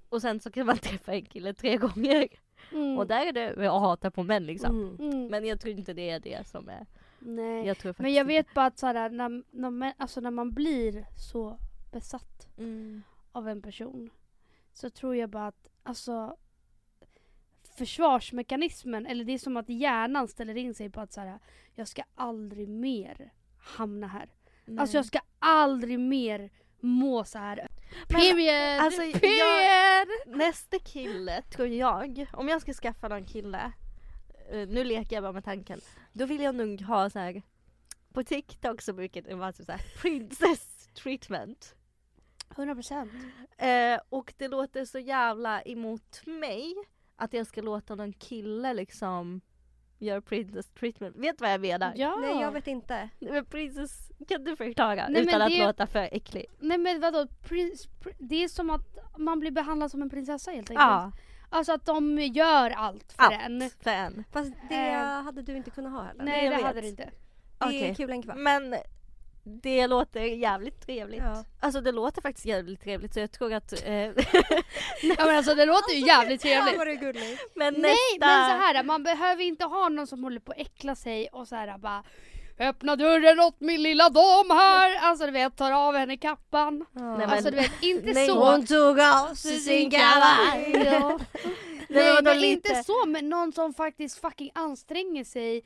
[0.08, 2.28] Och sen så kan man träffa en kille tre gånger
[2.72, 2.98] Mm.
[2.98, 4.80] och där är det att hata på män liksom.
[4.98, 5.12] Mm.
[5.12, 5.26] Mm.
[5.26, 6.86] Men jag tror inte det är det som är,
[7.18, 7.66] Nej.
[7.66, 11.58] jag Men jag vet bara att såhär, när, när, man- alltså, när man blir så
[11.92, 13.02] besatt Mm.
[13.32, 14.10] av en person
[14.74, 16.36] så tror jag bara att alltså
[17.76, 21.38] försvarsmekanismen, eller det är som att hjärnan ställer in sig på att så här,
[21.74, 24.28] jag ska aldrig mer hamna här.
[24.78, 26.50] Alltså jag ska aldrig mer
[26.80, 27.68] må så här.
[28.08, 28.80] Period!
[28.84, 30.38] alltså, jag- Period!
[30.38, 33.72] Nästa kille tror jag, om jag ska skaffa någon kille,
[34.50, 35.80] eh, nu leker jag bara med tanken,
[36.12, 37.42] då vill jag nog ha så här
[38.12, 41.74] på TikTok så brukar det vara typ så här princess treatment.
[42.48, 43.08] 100%.
[43.58, 46.74] Eh, och det låter så jävla emot mig
[47.16, 49.40] att jag ska låta någon kille liksom
[49.98, 51.16] gör princess treatment.
[51.16, 51.92] Vet du vad jag menar?
[51.96, 52.16] Ja.
[52.20, 53.08] Nej jag vet inte.
[53.20, 56.46] Men princess, kan du förklara Nej, utan att det- låta för äcklig?
[56.60, 60.50] Nej men vadå, prins, pr- det är som att man blir behandlad som en prinsessa
[60.50, 60.86] helt enkelt.
[60.86, 61.12] Ja,
[61.48, 63.62] Alltså att de gör allt för en.
[63.62, 64.24] allt för en.
[64.32, 65.22] Fast det Eh.
[65.22, 66.24] hade du inte kunnat ha heller.
[66.24, 66.64] Nej det vet.
[66.64, 67.10] hade det inte.
[67.58, 67.94] Det är Okej.
[67.94, 68.36] kul en kvart.
[68.38, 68.74] Men
[69.44, 71.20] det låter jävligt trevligt.
[71.22, 71.44] Ja.
[71.60, 73.72] Alltså det låter faktiskt jävligt trevligt så jag tror att...
[73.84, 73.92] Eh,
[75.02, 76.78] Ja men alltså det låter ju jävligt Ja trevligt.
[76.78, 77.38] vad du gullig.
[77.54, 77.82] men Nej
[78.20, 78.26] nästa...
[78.26, 81.48] men så här, man behöver inte ha någon som håller på att äckla sig och
[81.48, 82.04] så här bara
[82.58, 84.98] Öppna dörren åt min lilla dam här!
[85.02, 86.84] Alltså du vet, tar av henne kappan.
[86.92, 88.50] Nej, men- Alltså du vet, inte Nej, så.
[88.52, 90.82] Hon tog av sig sin kavaj.
[90.84, 91.18] Ja.
[91.88, 92.68] Nej, Nej men lite?
[92.70, 95.62] inte så, men någon som faktiskt fucking anstränger sig.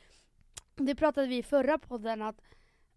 [0.76, 2.36] Det pratade vi i förra podden att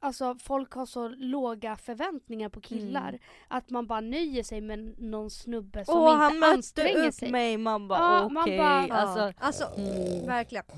[0.03, 3.19] Alltså folk har så låga förväntningar på killar Mm.
[3.47, 7.13] att man bara nöjer sig med någon snubbe som Åh han inte mötte anstränger upp
[7.13, 7.31] sig.
[7.31, 8.33] mig, man bara Ja, okej.
[8.33, 8.93] man bara- Ja.
[8.95, 9.65] Alltså, Alltså
[10.27, 10.63] verkligen.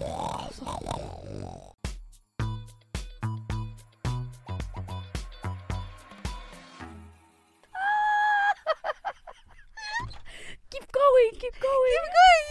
[10.71, 11.93] Keep going, keep going!
[11.95, 12.47] Keep going!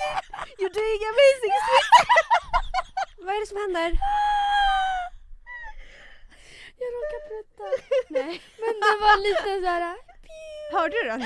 [0.60, 1.58] You're doing amazing!
[3.24, 3.98] Vad är det som händer?
[6.82, 7.64] Jag råkade prutta.
[8.08, 8.42] Nej.
[8.62, 9.96] Men det var lite såhär
[10.72, 11.20] Hörde du den?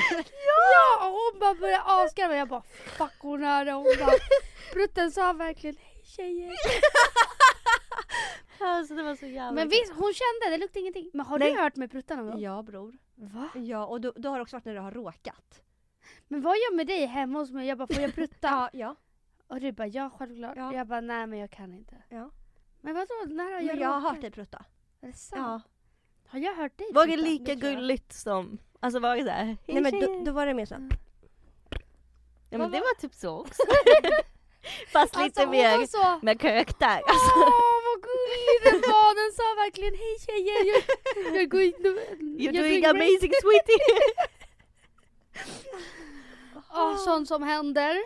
[0.47, 1.07] Ja!
[1.07, 2.37] Och hon bara började asgarva.
[2.37, 2.63] Jag bara
[2.99, 3.73] fuck hon hörde.
[3.73, 4.13] Hon bara
[4.73, 6.53] Prutten sa verkligen hej tjejer.
[8.61, 11.11] Alltså det var så jävla Men visst hon kände det luktade ingenting.
[11.15, 12.41] Men har du hört mig prutta någon gång?
[12.41, 12.99] Ja bror.
[13.15, 13.49] Va?
[13.55, 15.63] Ja och du, du har också varit när du har råkat.
[16.29, 17.67] Men vad gör med dig hemma hos mig?
[17.69, 18.49] Jag bara får jag prutta?
[18.49, 18.97] Ja, ja.
[19.47, 20.57] Och du bara ja självklart.
[20.57, 20.73] Ja.
[20.75, 22.03] Jag bara nej men jag kan inte.
[22.09, 22.31] ja.
[22.81, 24.13] Men vadå när har jag Men jag har råkat?
[24.13, 24.65] hört dig prutta.
[25.07, 25.41] Är det sant?
[25.43, 25.61] Ja.
[26.29, 27.61] Har jag hört dig Var det lika jag.
[27.61, 30.75] gulligt som, alltså var det såhär, hej Nej men då, då var det mer så.
[32.51, 33.63] Ja men det var- typ så också.
[34.93, 37.01] Fast Alltså lite hon mer så med karaktär.
[37.07, 41.75] Åh vad gullig den var, den sa verkligen hej tjejer, jag, jag går in
[42.39, 43.79] You're doing amazing sweetie!
[46.75, 47.97] Åh, sånt som händer.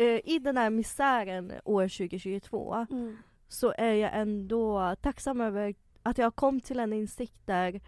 [0.00, 2.86] Eh, I den här misären år 2022
[3.48, 7.80] så är jag ändå tacksam över att jag kom till en insikt där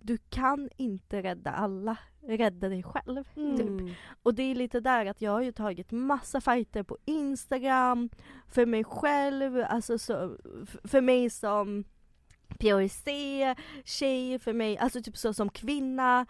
[0.00, 3.24] du kan inte rädda alla, rädda dig själv.
[3.36, 3.94] Mm.
[4.22, 8.10] Och det är lite där att jag har ju tagit massa fighter på Instagram,
[8.48, 10.36] för mig själv, alltså så,
[10.84, 11.84] för mig som
[12.48, 13.04] POC,
[13.84, 16.26] tjej, för mig, alltså typ så som kvinna.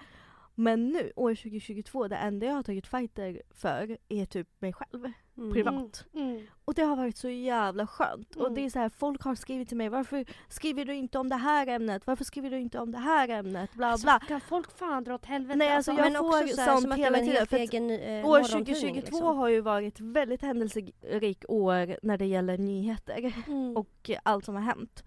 [0.61, 5.12] Men nu, år 2022, det enda jag har tagit fighter för är typ mig själv,
[5.38, 5.52] Mm.
[5.52, 6.04] privat.
[6.14, 6.46] Mm.
[6.64, 8.36] Och det har varit så jävla skönt.
[8.36, 8.54] Och Mm.
[8.54, 11.36] det är så här, folk har skrivit till mig, varför skriver du inte om det
[11.36, 12.06] här ämnet?
[12.06, 13.74] Varför skriver du inte om det här ämnet?
[13.74, 14.20] Bla Alltså, bla.
[14.28, 15.58] kan folk fan dra åt helvete?
[15.58, 18.38] Nej, alltså, jag Men får också så här, sånt hela tiden, för egen eh, År
[18.38, 19.36] morgontidning, 2022 liksom.
[19.36, 23.76] har ju varit väldigt händelserik år när det gäller nyheter Mm.
[23.76, 25.04] och allt som har hänt.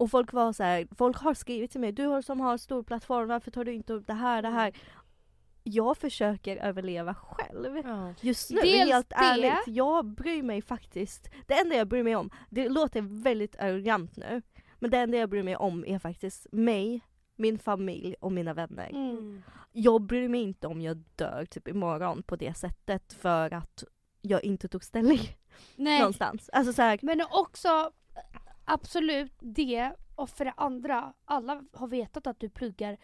[0.00, 3.28] Och folk var så här, folk har skrivit till mig, du som har stor plattform,
[3.28, 4.72] varför tar du inte upp det här, det här?
[5.62, 7.76] Jag försöker överleva själv.
[7.84, 8.14] Ja.
[8.20, 9.14] Just nu, Dels helt det.
[9.14, 14.16] ärligt, jag bryr mig faktiskt, det enda jag bryr mig om, det låter väldigt arrogant
[14.16, 14.42] nu,
[14.78, 17.00] men det enda jag bryr mig om är faktiskt mig,
[17.36, 18.90] min familj och mina vänner.
[18.90, 19.42] Mm.
[19.72, 23.84] Jag bryr mig inte om jag dör typ imorgon på det sättet för att
[24.22, 25.20] jag inte tog ställning
[25.76, 26.50] Nej, någonstans.
[26.52, 27.92] Alltså så här, men också
[28.72, 32.96] absolut det och för det andra, alla har vetat att du pluggar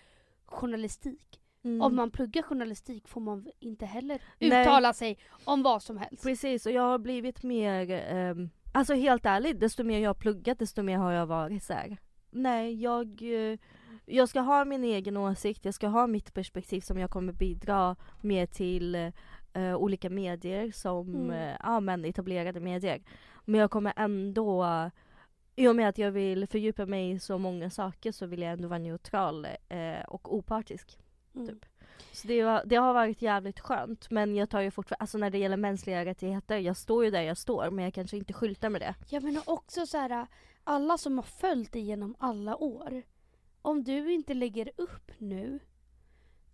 [0.47, 1.41] journalistik.
[1.65, 4.63] mm, Om man pluggar journalistik får man inte heller Nej.
[4.63, 6.23] uttala sig om vad som helst.
[6.23, 10.59] Precis, och jag har blivit mer, ehm, alltså helt ärligt, desto mer jag har pluggat
[10.59, 11.97] desto mer har jag varit så här.
[12.31, 13.59] Nej, jag, eh,
[14.07, 17.97] jag ska ha min egen åsikt, jag ska ha mitt perspektiv som jag kommer bidra
[18.21, 18.95] med till
[19.53, 21.31] eh, olika medier som, Mm.
[21.31, 23.03] eh, ja men etablerade medier.
[23.45, 24.65] Men jag kommer ändå,
[25.57, 28.53] i och med att jag vill fördjupa mig i så många saker så vill jag
[28.53, 30.99] ändå vara neutral eh, och opartisk.
[31.35, 31.49] Mm.
[31.49, 31.67] Typ.
[32.13, 35.31] Så det, var, det har varit jävligt skönt men jag tar ju fortfarande, alltså när
[35.31, 38.71] det gäller mänskliga rättigheter, jag står ju där jag står men jag kanske inte skyltar
[38.71, 38.95] med det.
[39.09, 40.27] Jag menar också så här,
[40.65, 43.03] alla som har följt dig genom alla år.
[43.63, 45.59] Om du inte lägger upp nu,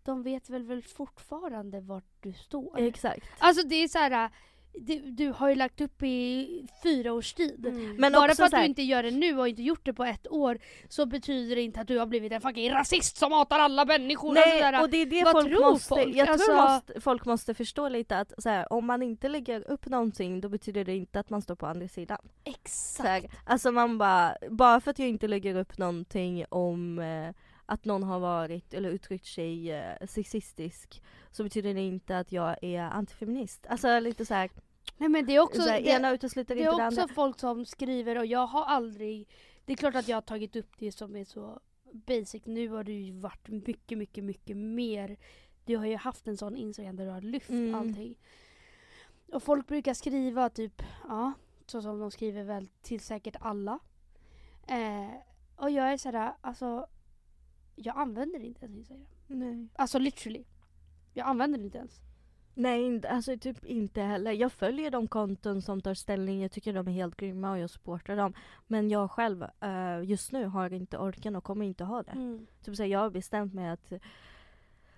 [0.03, 2.79] de vet väl väl fortfarande vart du står.
[2.79, 3.27] Exakt.
[3.39, 4.31] Alltså det är så här,
[4.75, 6.49] du, du har ju lagt upp i
[6.83, 7.67] fyra års tid.
[7.67, 7.97] Mm.
[7.97, 10.29] Men Bara för att du inte gör det nu och inte gjort det på ett
[10.31, 10.59] år
[10.89, 14.35] så betyder det inte att du har blivit en fucking rasist som hatar alla människor.
[14.35, 16.17] Nej här, och det är det vad folk tror måste, folk?
[16.17, 19.87] jag tror Alltså- måste, folk måste förstå lite att här, om man inte lägger upp
[19.87, 22.19] någonting då betyder det inte att man står på andra sidan.
[22.45, 23.09] Så Exakt.
[23.09, 27.35] här, alltså man bara, bara för att jag inte lägger upp någonting om eh,
[27.73, 32.57] att någon har varit eller uttryckt sig eh, sexistisk så betyder det inte att jag
[32.63, 33.67] är antifeminist.
[33.69, 34.51] Alltså lite så här,
[34.97, 37.01] Nej men det är också, så här det, ena utesluter det inte är det också
[37.01, 37.15] andra.
[37.15, 39.29] folk som skriver och jag har aldrig,
[39.65, 41.61] det är klart att jag har tagit upp det som är så
[41.93, 42.43] basic.
[42.47, 45.17] Nu har du ju varit mycket, mycket, mycket mer.
[45.65, 47.75] Du har ju haft en sån Instagram där du har lyft Mm.
[47.75, 48.19] allting.
[49.33, 51.33] Och folk brukar skriva typ, ja,
[51.67, 53.79] så som de skriver väl till säkert alla.
[54.67, 55.11] Eh,
[55.57, 56.87] och jag är sådär, alltså
[57.77, 59.07] jag använder inte ens Instagram.
[59.27, 59.69] Nej.
[59.77, 60.45] Alltså literally.
[61.15, 62.01] Jag använder det inte ens.
[62.55, 64.33] Nej, inte- alltså typ inte heller.
[64.33, 67.71] Jag följer de konton som tar ställning, jag tycker de är helt grymma och jag
[67.71, 68.35] supportar dem.
[68.67, 72.11] Men jag själv eh, just nu har inte orken och kommer inte ha det.
[72.13, 72.47] Mm.
[72.65, 73.93] Typ så här, jag har bestämt mig att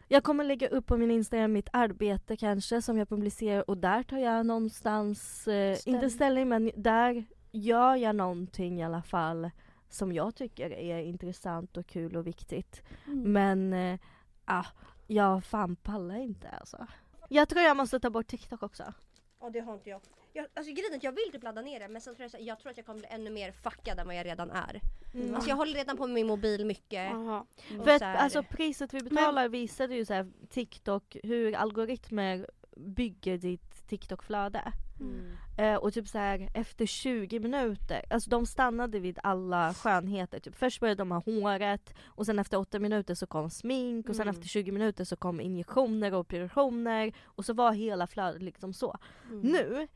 [0.08, 4.02] jag kommer lägga upp på min Instagram mitt arbete kanske som jag publicerar och där
[4.02, 5.94] tar jag någonstans, eh, Ställning.
[6.02, 9.50] inte ställning men där gör jag någonting i alla fall
[9.88, 12.82] som jag tycker är intressant och kul och viktigt.
[13.06, 13.32] Mm.
[13.32, 14.00] Men eh,
[14.44, 14.66] ah,
[15.06, 16.86] jag fan pallar inte alltså.
[17.28, 18.94] Jag tror jag måste ta bort TikTok också.
[19.40, 20.00] Ja det har inte jag.
[20.32, 22.42] jag alltså grejen är att jag vill typ ladda ner det men sen tror jag,
[22.42, 24.80] jag tror att jag kommer bli ännu mer fuckad än vad jag redan är.
[25.14, 25.34] Mm.
[25.34, 27.12] Alltså jag håller redan på med min mobil mycket.
[27.12, 27.46] Aha.
[27.78, 33.38] och För att alltså priset vi betalar visade ju så här, TikTok hur algoritmer bygger
[33.38, 34.72] ditt TikTok-flöde.
[35.00, 35.36] Mm.
[35.58, 40.40] Eh, och typ så här efter 20 minuter, alltså de stannade vid alla skönheter.
[40.40, 44.16] Typ först började de ha håret och sen efter 8 minuter så kom smink och
[44.16, 44.34] sen Mm.
[44.34, 48.96] efter 20 minuter så kom injektioner och operationer och så var hela flödet liksom så.
[49.30, 49.40] Mm.
[49.40, 49.88] Nu,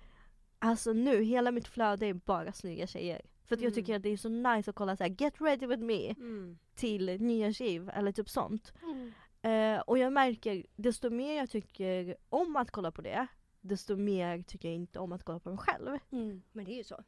[0.59, 3.23] alltså nu, hela mitt flöde är bara snygga tjejer.
[3.47, 3.75] För att jag Mm.
[3.75, 6.59] tycker att det är så nice att kolla så här: get ready with me Mm.
[6.75, 8.73] till nya skiv eller typ sånt.
[8.83, 9.13] Mm.
[9.43, 13.27] Eh, och jag märker, desto mer jag tycker om att kolla på det,
[13.61, 15.99] desto mer tycker jag inte om att kolla på mig själv.
[16.13, 16.43] Mm.
[16.53, 17.05] Men det är ju så.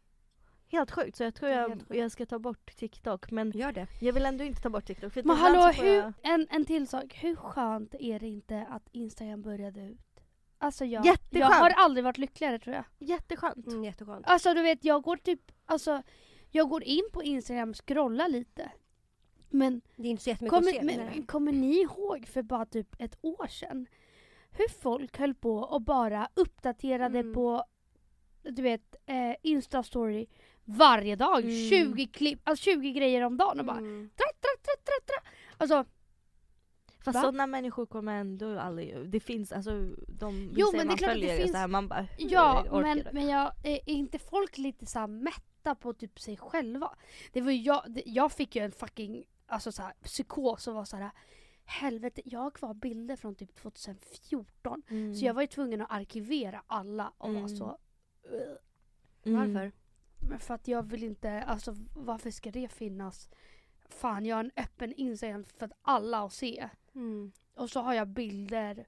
[0.67, 3.31] Helt sjukt, så jag tror jag, jag ska ta bort TikTok.
[3.31, 3.87] Men Gör det.
[4.01, 5.13] jag vill ändå inte ta bort TikTok.
[5.13, 7.15] För Men hallå, hur, jag- en, en till sak.
[7.23, 10.01] Hur skönt är det inte att Instagram började ut?
[10.59, 12.85] Alltså jag, jag har aldrig varit lyckligare tror jag.
[12.99, 13.67] Jätteskönt.
[13.67, 14.27] Mm, jätteskönt.
[14.29, 16.03] Alltså du vet, jag går typ, alltså
[16.51, 18.71] jag går in på Instagram, scrollar lite.
[19.51, 21.11] Men Det är inte så jättemycket att kommer, se.
[21.15, 23.87] men, kommer ni ihåg för bara typ ett år sedan
[24.53, 27.35] hur folk höll på och bara uppdaterade Mm.
[27.35, 27.65] på
[28.43, 30.27] du vet, eh, Insta-story
[30.65, 31.41] varje dag.
[31.45, 31.69] Mm.
[31.69, 34.11] 20 klipp, alltså 20 grejer om dagen och bara Mm.
[34.17, 35.31] tra, tra, tra, tra, tra.
[35.57, 35.85] Alltså
[37.05, 37.21] Fast Va?
[37.23, 39.71] sådana människor kommer ändå aldrig, det finns alltså
[40.09, 43.29] de Jo, men det man det följer finns- så här, man bara Ja, men, men
[43.29, 46.91] jag, är inte folk lite så här mätta på typ sig själva?
[47.33, 50.85] Det var jag, det, jag fick ju en fucking alltså så här, psykos och var
[50.85, 51.11] så här
[51.71, 55.15] helvete, jag har kvar bilder från typ 2014 Mm.
[55.15, 57.41] så jag var ju tvungen att arkivera alla och Mm.
[57.43, 57.79] var så.
[59.25, 59.39] Mm.
[59.55, 59.73] Varför?
[60.29, 63.31] Men för att jag vill inte, alltså varför ska det finnas?
[63.89, 66.69] Fan jag har en öppen Instagram för att alla att se.
[66.95, 67.33] Mm.
[67.55, 68.87] Och så har jag bilder.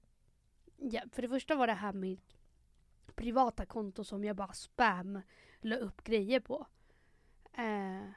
[0.77, 2.37] Ja, för det första var det här mitt
[3.15, 5.21] privata konto som jag bara spam
[5.61, 6.67] la upp grejer på.
[7.53, 8.11] Eh,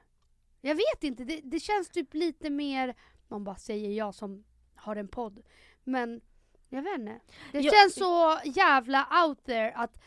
[0.61, 2.95] jag vet inte, det, det känns typ lite mer,
[3.27, 4.43] man bara säger jag som
[4.85, 5.41] har en podd.
[5.83, 6.21] Men
[6.69, 7.19] jag vet inte.
[7.51, 9.97] Det Jag- känns så jävla out there att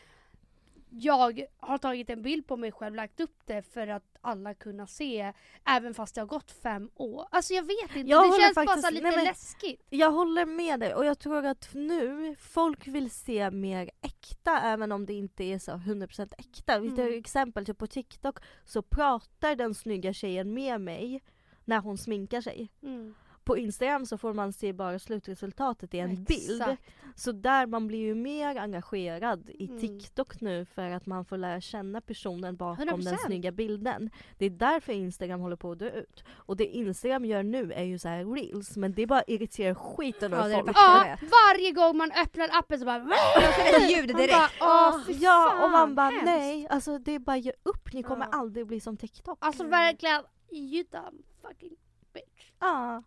[0.91, 4.87] jag har tagit en bild på mig själv, lagt upp det för att alla kunna
[4.87, 5.33] se
[5.65, 7.27] även fast det har gått fem år.
[7.31, 9.85] Alltså jag vet inte, Jag det känns bara faktiskt- här lite nej, men- läskigt.
[9.89, 14.91] Jag håller med dig och jag tror att nu folk vill se mer äkta även
[14.91, 16.79] om det inte är så 100% äkta.
[16.79, 17.19] Vi tar Mm.
[17.19, 21.21] exempel typ på TikTok så pratar den snygga tjejen med mig
[21.65, 22.69] när hon sminkar sig.
[22.83, 23.15] Mm.
[23.49, 26.61] På Instagram så får man se bara slutresultatet i en bild.
[26.61, 26.83] Exakt.
[27.15, 29.79] Så där man blir ju mer engagerad i Mm.
[29.79, 33.03] TikTok nu för att man får lära känna personen bakom 100%.
[33.09, 34.09] den snygga bilden.
[34.37, 36.23] Det är därför Instagram håller på att dö ut.
[36.29, 40.31] Och det Instagram gör nu är ju så här reels men det bara irriterar skiten
[40.31, 40.77] Ja, ur det folk.
[40.77, 42.97] Ja, varje gång man öppnar appen så bara
[43.35, 44.33] Jag ska ett ljud Man direkt.
[44.59, 46.25] bara, åh, ja fan, och man bara hemskt.
[46.25, 48.37] nej, alltså det är bara ge upp, ni kommer Ja.
[48.37, 49.37] aldrig bli som TikTok.
[49.41, 49.71] Alltså Mm.
[49.71, 50.21] verkligen,
[50.51, 51.75] you dumb fucking
[52.13, 52.51] bitch.
[52.59, 53.03] Ja,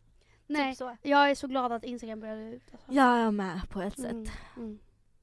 [0.53, 0.97] Nej, typ så.
[1.03, 2.63] jag är så glad att Instagram började ut.
[2.73, 2.93] Alltså.
[2.93, 4.35] Jag är med på ett Mm, sätt.
[4.57, 4.79] mm.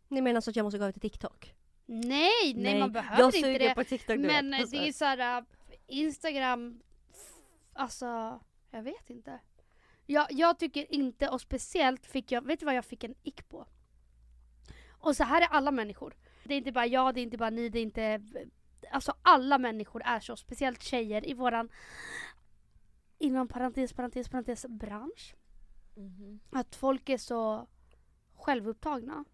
[0.07, 1.53] Ni menar så att jag måste gå över till TikTok?
[1.85, 3.75] Nej, nej, man behöver jag inte det.
[3.75, 4.27] på TikTok nu.
[4.27, 4.75] Men eh, Alltså.
[4.77, 5.43] det är såhär, äh,
[5.87, 7.41] Instagram, f-
[7.73, 8.39] alltså
[8.71, 9.39] jag vet inte.
[10.05, 13.49] Jag, jag tycker inte, och speciellt fick jag, vet du vad jag fick en ick
[13.49, 13.65] på?
[14.89, 16.15] Och så här är alla människor.
[16.43, 18.21] Det är inte bara jag, det är inte bara ni, det är inte...
[18.91, 21.69] Alltså alla människor är så, speciellt tjejer i våran
[23.19, 25.35] inom parentes, parentes, parentes bransch.
[25.95, 26.39] Mhm.
[26.49, 27.67] Att folk är så
[28.33, 29.25] självupptagna.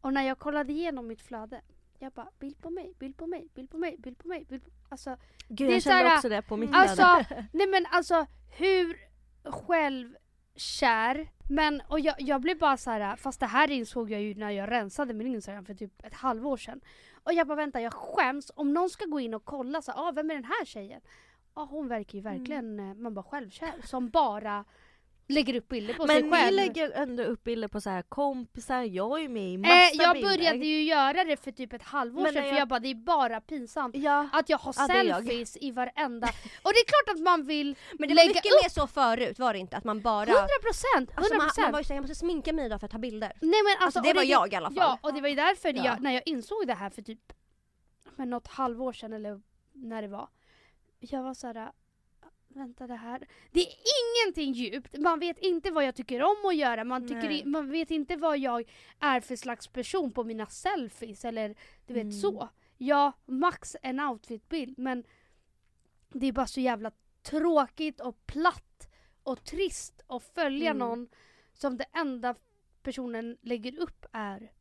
[0.00, 1.60] Och när jag kollade igenom mitt flöde,
[1.98, 4.44] jag bara bild på mig, bild på mig, bild på mig, bild på mig.
[4.44, 4.70] Bild på...
[4.88, 5.16] Alltså,
[5.48, 7.46] Gud Det jag kände såhär, också det på mitt alltså, flöde.
[7.52, 8.26] nej men alltså
[8.58, 8.96] hur
[9.44, 10.16] själv
[10.54, 11.28] kär.
[11.50, 14.50] Men och jag, jag blev bara så här, fast det här insåg jag ju när
[14.50, 16.80] jag rensade min Instagram för typ ett halvår sedan.
[17.24, 20.12] Och jag bara vänta, jag skäms om någon ska gå in och kolla så ah,
[20.12, 21.00] vem är den här tjejen?
[21.58, 24.64] Ja hon verkar ju verkligen, eh, man bara självkär, som bara
[25.28, 26.50] lägger upp bilder på sig Men själv.
[26.50, 29.88] ni lägger ändå upp bilder på så här kompisar, jag är med i massa eh,
[29.94, 30.28] jag bilder.
[30.36, 32.78] började ju göra det för typ ett halvår Men sedan när för jag- jag bara
[32.80, 33.96] det är bara pinsamt.
[33.96, 35.16] Ja, Att jag har Ja, det är jag.
[35.16, 36.26] selfies i varenda...
[36.62, 39.38] Och det är klart att man vill Men det var mycket upp mer så förut
[39.38, 39.76] var det inte?
[39.76, 40.22] Att man bara...
[40.30, 41.10] 100 procent!
[41.10, 42.98] 100 Alltså man, man var ju såhär, jag måste sminka mig idag för att ta
[42.98, 43.32] bilder.
[43.40, 44.76] Nej men alltså, Alltså det var är- jag i alla fall.
[44.76, 45.84] Ja och det var ju därför Ja.
[45.84, 47.32] jag, när jag insåg det här för typ
[48.16, 49.40] men något halvår sedan eller
[49.72, 50.28] när det var.
[51.00, 51.72] Jag var såhär,
[52.48, 53.26] vänta det här.
[53.50, 53.74] Det är
[54.26, 57.70] ingenting djupt, man vet inte vad jag tycker om att göra, man, tycker i, man
[57.70, 58.64] vet inte vad jag
[59.00, 61.54] är för slags person på mina selfies eller
[61.86, 62.12] du vet Mm.
[62.12, 62.48] så.
[62.76, 65.04] Ja, max en outfitbild men
[66.12, 66.90] det är bara så jävla
[67.22, 68.88] tråkigt och platt
[69.22, 70.78] och trist att följa Mm.
[70.78, 71.08] någon
[71.54, 72.34] som det enda
[72.82, 74.52] personen lägger upp är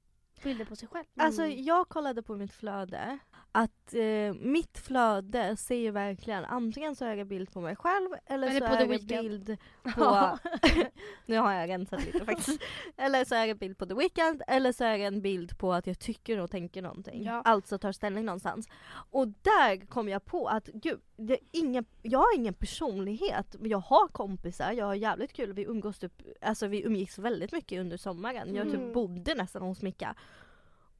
[0.43, 1.05] bilder på sig själv.
[1.17, 1.63] Alltså Mm.
[1.63, 3.17] jag kollade på mitt flöde,
[3.51, 8.47] att eh, mitt flöde ser verkligen antingen så är det bild på mig själv eller,
[8.47, 9.07] Eller så är Weeknd.
[9.07, 9.57] bild
[9.95, 10.39] på,
[11.25, 12.61] nu har jag rensat lite faktiskt,
[12.97, 15.73] eller så är det bild på The Weeknd eller så är det en bild på
[15.73, 17.41] att jag tycker och tänker någonting, Ja.
[17.45, 18.67] alltså tar ställning någonstans.
[19.11, 23.77] Och där kom jag på att gud, det är ingen, jag har ingen personlighet, jag
[23.77, 27.97] har kompisar, jag har jävligt kul, vi umgås typ, alltså vi umgicks väldigt mycket under
[27.97, 28.79] sommaren, jag Mm.
[28.79, 30.15] typ bodde nästan hos Micka.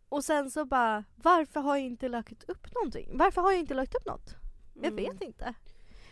[0.09, 3.09] Och sen så bara, varför har jag inte lagt upp någonting?
[3.13, 4.29] Varför har jag inte lagt upp något?
[4.73, 4.95] Jag Mm.
[4.95, 5.53] vet inte.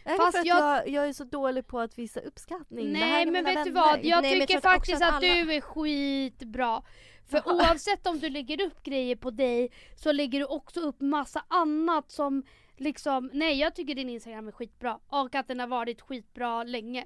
[0.03, 2.91] Är Fast det för att jag- jag, jag är så dålig på att visa uppskattning?
[2.93, 3.71] Nej men vet du vänner.
[3.71, 6.81] vad, jag Nej, men jag tycker också faktiskt att att, alla- du är skitbra.
[7.27, 11.45] För oavsett om du lägger upp grejer på dig så lägger du också upp massa
[11.47, 12.43] annat som
[12.77, 17.05] liksom, nej jag tycker din Instagram är skitbra och att den har varit skitbra länge.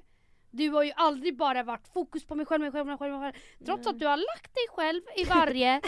[0.50, 3.20] Du har ju aldrig bara varit fokus på mig själv, mig själv, mig själv, mig
[3.32, 3.42] själv.
[3.66, 5.80] Trots att du har lagt dig själv i varje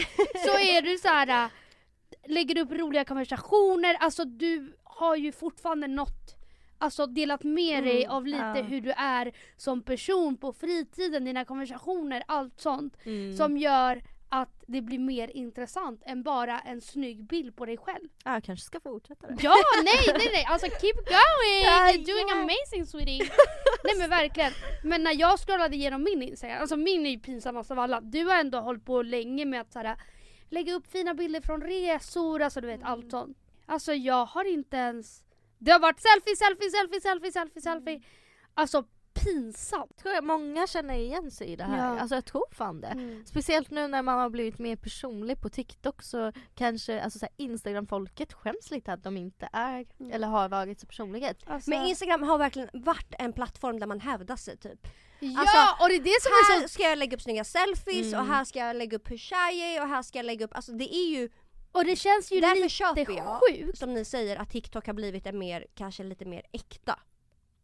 [0.45, 1.49] så är du så här.
[2.27, 6.39] lägger upp roliga konversationer, alltså du har ju fortfarande något
[6.77, 8.61] Alltså delat med dig Mm, av lite ja.
[8.63, 13.35] hur du är som person på fritiden, dina konversationer, allt sånt Mm.
[13.37, 14.01] som gör
[14.41, 18.07] att det blir mer intressant än bara en snygg bild på dig själv.
[18.25, 19.43] Ja, jag kanske ska fortsätta det.
[19.43, 21.63] Ja, nej, nej, nej, alltså keep going!
[21.65, 23.29] You're doing amazing sweetie!
[23.83, 24.51] nej men verkligen.
[24.83, 28.01] Men när jag scrollade igenom min Instagram, alltså min är ju pinsammast av alla.
[28.01, 29.97] Du har ändå hållit på länge med att såhär,
[30.49, 32.91] lägga upp fina bilder från resor, alltså du vet Mm.
[32.91, 33.37] allt sånt.
[33.65, 35.23] Alltså jag har inte ens...
[35.59, 38.01] Det har varit selfie, selfie, selfie, selfie, selfie, selfie.
[38.53, 38.83] Alltså
[39.13, 39.97] pinsamt.
[39.97, 41.77] Tror jag många känner igen sig i det här.
[41.93, 41.99] Ja.
[41.99, 43.21] Alltså jag tror fan det.
[43.25, 47.33] Speciellt nu när man har blivit mer personlig på TikTok så kanske alltså så här,
[47.37, 50.11] Instagram-folket skäms lite att de inte är Mm.
[50.11, 51.37] eller har varit så personlighet.
[51.45, 54.87] Alltså, Men Instagram har verkligen varit en plattform där man hävdar sig typ.
[55.19, 57.43] ja, alltså, och det är det som är så Här ska jag lägga upp snygga
[57.43, 58.19] selfies Mm.
[58.19, 60.71] och här ska jag lägga upp hur tjej och här ska jag lägga upp, alltså
[60.71, 61.29] det är ju
[61.71, 63.77] Och det känns ju Därför lite köper jag, sjukt.
[63.77, 66.99] som ni säger, att TikTok har blivit en mer, kanske lite mer äkta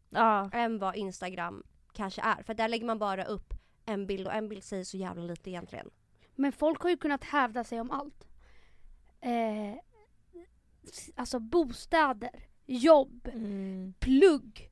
[0.10, 0.50] Ja.
[0.54, 2.44] än vad Instagram kanske är.
[2.44, 3.54] För där lägger man bara upp
[3.86, 5.90] en bild och en bild säger så jävla lite egentligen.
[6.36, 8.28] Men folk har ju kunnat hävda sig om allt.
[9.22, 9.76] Eh,
[11.16, 12.30] alltså bostäder,
[12.66, 13.94] jobb, Mm.
[14.00, 14.70] plugg.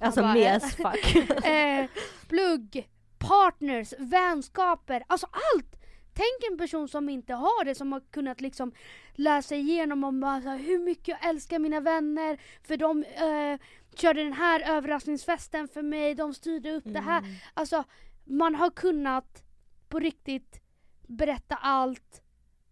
[0.00, 1.16] Alltså bara, mer eh, as fuck.
[1.46, 1.86] Eh,
[2.28, 5.74] plugg, partners, vänskaper, alltså allt!
[6.16, 8.72] Tänk en person som inte har det, som har kunnat liksom
[9.14, 13.60] läsa igenom om bara, så här, hur mycket jag älskar mina vänner, för de eh,
[13.98, 17.18] körde den här överraskningsfesten för mig, de styrde upp det här.
[17.18, 17.30] Mm.
[17.54, 17.84] Alltså
[18.24, 19.42] man har kunnat
[19.88, 20.60] på riktigt
[21.06, 22.22] berätta allt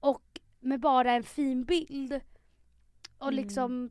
[0.01, 2.20] och med bara en fin bild.
[3.18, 3.35] Och Mm.
[3.45, 3.91] liksom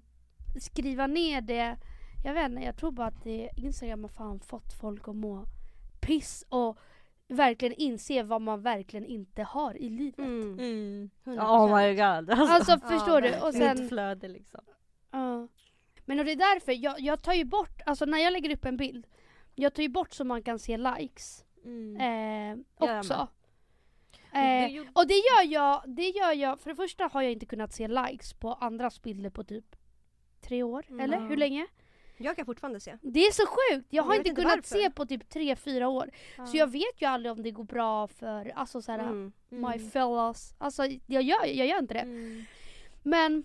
[0.61, 1.77] skriva ner det.
[2.23, 5.45] Jag vet inte, jag tror bara att det, Instagram har fan fått folk att må
[6.01, 6.77] piss och
[7.27, 10.19] verkligen inse vad man verkligen inte har i livet.
[10.19, 11.09] Mm.
[11.23, 11.39] 100%.
[11.39, 12.29] Oh my god.
[12.39, 13.39] Alltså, Alltså Ja, förstår du?
[13.39, 14.61] Och sen, mitt flöde liksom.
[15.11, 15.47] Ja.
[16.05, 18.65] Men och det är därför, jag, jag tar ju bort, alltså när jag lägger upp
[18.65, 19.07] en bild,
[19.55, 21.95] jag tar ju bort så man kan se likes Mm.
[22.01, 22.63] eh,
[22.97, 23.27] också.
[24.33, 27.45] Eh, gjorde- och det gör jag, det gör jag, för det första har jag inte
[27.45, 29.75] kunnat se likes på andras bilder på typ
[30.41, 30.99] tre år, Mm.
[30.99, 31.67] eller hur länge?
[32.17, 32.97] Jag kan fortfarande se.
[33.01, 33.87] Det är så sjukt!
[33.89, 34.75] Jag har Jag inte kunnat varför.
[34.79, 36.09] se på typ tre, fyra år.
[36.51, 39.31] Så jag vet ju aldrig om det går bra för, alltså såhär, Mm.
[39.49, 40.55] my fellas.
[40.57, 41.99] Alltså jag gör, jag gör inte det.
[41.99, 42.43] Mm.
[43.03, 43.43] Men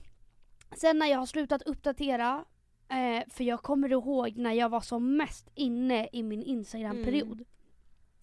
[0.76, 2.44] sen när jag har slutat uppdatera,
[2.88, 7.32] eh, för jag kommer ihåg när jag var som mest inne i min Instagram-period.
[7.32, 7.44] Mm.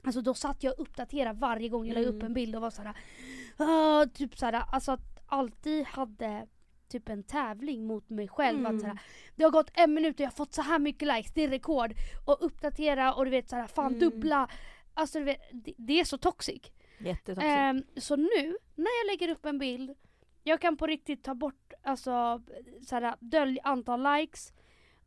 [0.04, 2.26] Alltså då satt jag och uppdaterade varje gång jag la upp Mm.
[2.26, 2.98] en bild och var såhär,
[3.60, 6.48] "Åh", typ såhär, alltså att alltid hade
[6.88, 8.60] typ en tävling mot mig själv.
[8.60, 8.76] Mm.
[8.76, 8.98] Att så här,
[9.36, 11.48] det har gått en minut och jag har fått så här mycket likes, det är
[11.50, 11.94] rekord.
[12.26, 14.00] Och uppdatera och du vet så här, fan Mm.
[14.00, 14.50] dubbla.
[14.94, 16.62] Alltså du vet, det, det är så toxic.
[17.00, 17.44] Jättetoxic.
[17.44, 19.96] Ehm, så nu, när jag lägger upp en bild,
[20.44, 22.42] jag kan på riktigt ta bort, alltså
[22.88, 24.54] såhär, dölj antal likes.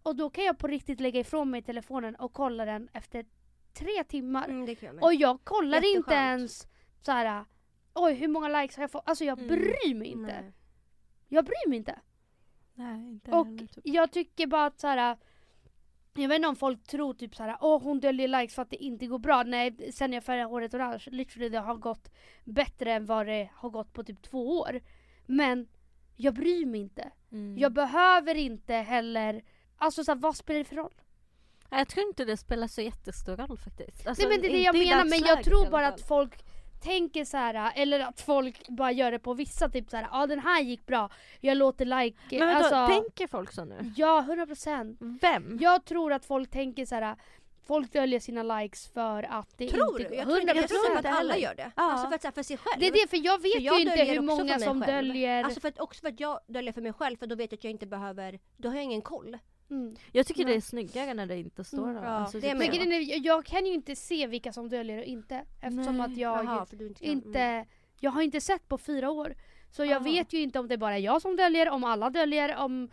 [0.02, 3.26] Och då kan jag på riktigt lägga ifrån mig telefonen och kolla den efter
[3.72, 4.48] tre timmar.
[4.48, 5.04] Mm, jag.
[5.04, 6.66] Och jag kollar inte ens
[7.00, 7.44] såhär,
[7.94, 9.02] oj hur många likes har jag fått?
[9.08, 9.48] Alltså jag Mm.
[9.48, 10.40] bryr mig inte.
[10.42, 10.52] Nej.
[11.28, 11.98] Jag bryr mig inte.
[12.74, 13.70] Nej, inte Och heller, typ.
[13.84, 15.16] jag tycker bara att såhär,
[16.14, 18.76] jag vet inte om folk tror typ såhär, åh hon döljer likes för att det
[18.84, 19.42] inte går bra.
[19.42, 22.10] Nej, sen jag färgade håret orange, literally det har gått
[22.44, 24.80] bättre än vad det har gått på typ två år.
[25.26, 25.68] Men
[26.16, 27.10] jag bryr mig inte.
[27.32, 27.58] Mm.
[27.58, 29.42] Jag behöver inte heller,
[29.76, 30.94] alltså såhär, vad spelar det för roll?
[31.70, 34.06] Jag tror inte det spelar så jättestor roll faktiskt.
[34.06, 36.44] Alltså, Nej men det är det jag menar, men jag tror bara att folk
[36.82, 40.26] tänker så här eller att folk bara gör det på vissa, typ så här, ja
[40.26, 41.10] den här gick bra,
[41.40, 43.92] jag låter like, Men vadå, alltså, tänker folk så nu?
[43.96, 45.18] ja 100%.
[45.20, 45.58] Vem?
[45.60, 47.16] Jag tror att folk tänker så här.
[47.66, 50.16] Folk döljer sina likes för att det Tror inte du?
[50.16, 50.98] Jag tror, inte- jag tror 100%.
[50.98, 51.72] att alla gör det.
[51.76, 51.82] Ja.
[51.82, 52.80] Alltså för, att, här, för sig själv.
[52.80, 55.06] Det är det, för jag vet För jag ju inte hur många som själv.
[55.06, 55.44] döljer.
[55.44, 57.58] Alltså för att, också för att jag döljer för mig själv för då vet jag
[57.58, 59.38] att jag inte behöver, då har jag ingen koll.
[59.70, 59.96] mm.
[60.12, 60.52] Jag tycker Nej.
[60.52, 62.58] det är snyggare när det inte står Mm, Alltså, det typ.
[62.58, 65.44] Men är, jag kan ju inte se vilka som döljer och inte.
[65.62, 66.06] Eftersom Nej.
[66.06, 67.12] att jag för du inte kan.
[67.12, 67.66] inte, Mm.
[68.00, 69.34] jag har inte sett på fyra år.
[69.70, 70.04] Så jag Aha.
[70.04, 72.88] vet ju inte om det är bara jag som döljer, om alla döljer, om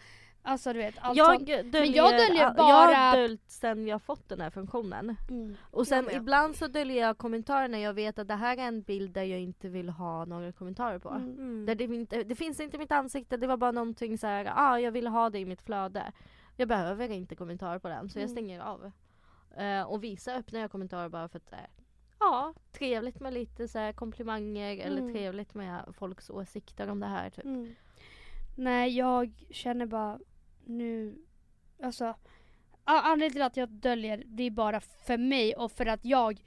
[0.46, 1.48] Alltså du vet, allt jag sånt.
[1.48, 5.16] döljer, jag döljer Jag har bara- döljt sen har fått den här funktionen.
[5.30, 5.56] Mm.
[5.62, 6.14] Och sen med.
[6.16, 9.24] ibland så döljer jag kommentarer när jag vet att det här är en bild där
[9.24, 11.10] jag inte vill ha några kommentarer på.
[11.10, 11.34] Mm.
[11.34, 11.66] Mm.
[11.66, 14.54] Där det, inte, det finns inte i mitt ansikte, det var bara någonting så här,
[14.56, 16.12] ah, jag vill ha det i mitt flöde.
[16.58, 18.32] Jag behöver inte kommentarer på den så jag Mm.
[18.36, 18.92] stänger av.
[19.58, 21.70] Eh, och vissa öppnar jag kommentarer bara för att här,
[22.20, 25.14] ja, trevligt med lite så här komplimanger eller Mm.
[25.14, 27.46] trevligt med folks åsikter om det här typ.
[27.46, 27.76] Mm.
[28.56, 30.20] Nej jag känner bara
[30.66, 31.16] nu,
[31.84, 32.16] alltså
[32.84, 36.42] anledningen till att jag döljer det är bara för mig och för att jag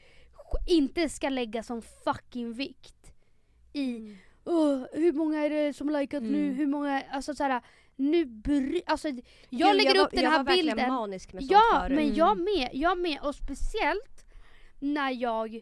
[0.68, 3.12] inte ska lägga som fucking vikt
[3.72, 4.16] i Mm.
[4.44, 6.54] "Åh, hur många är det som likat nu, Mm.
[6.56, 7.62] hur många, alltså såhär
[7.96, 11.32] nu bry, alltså jag Gud, lägger var, upp den jag här var verkligen bilden manisk
[11.32, 11.96] med sånt Ja, förut.
[11.96, 12.16] men Mm.
[12.16, 13.18] jag med, jag med.
[13.22, 14.24] Och speciellt
[14.80, 15.60] när jag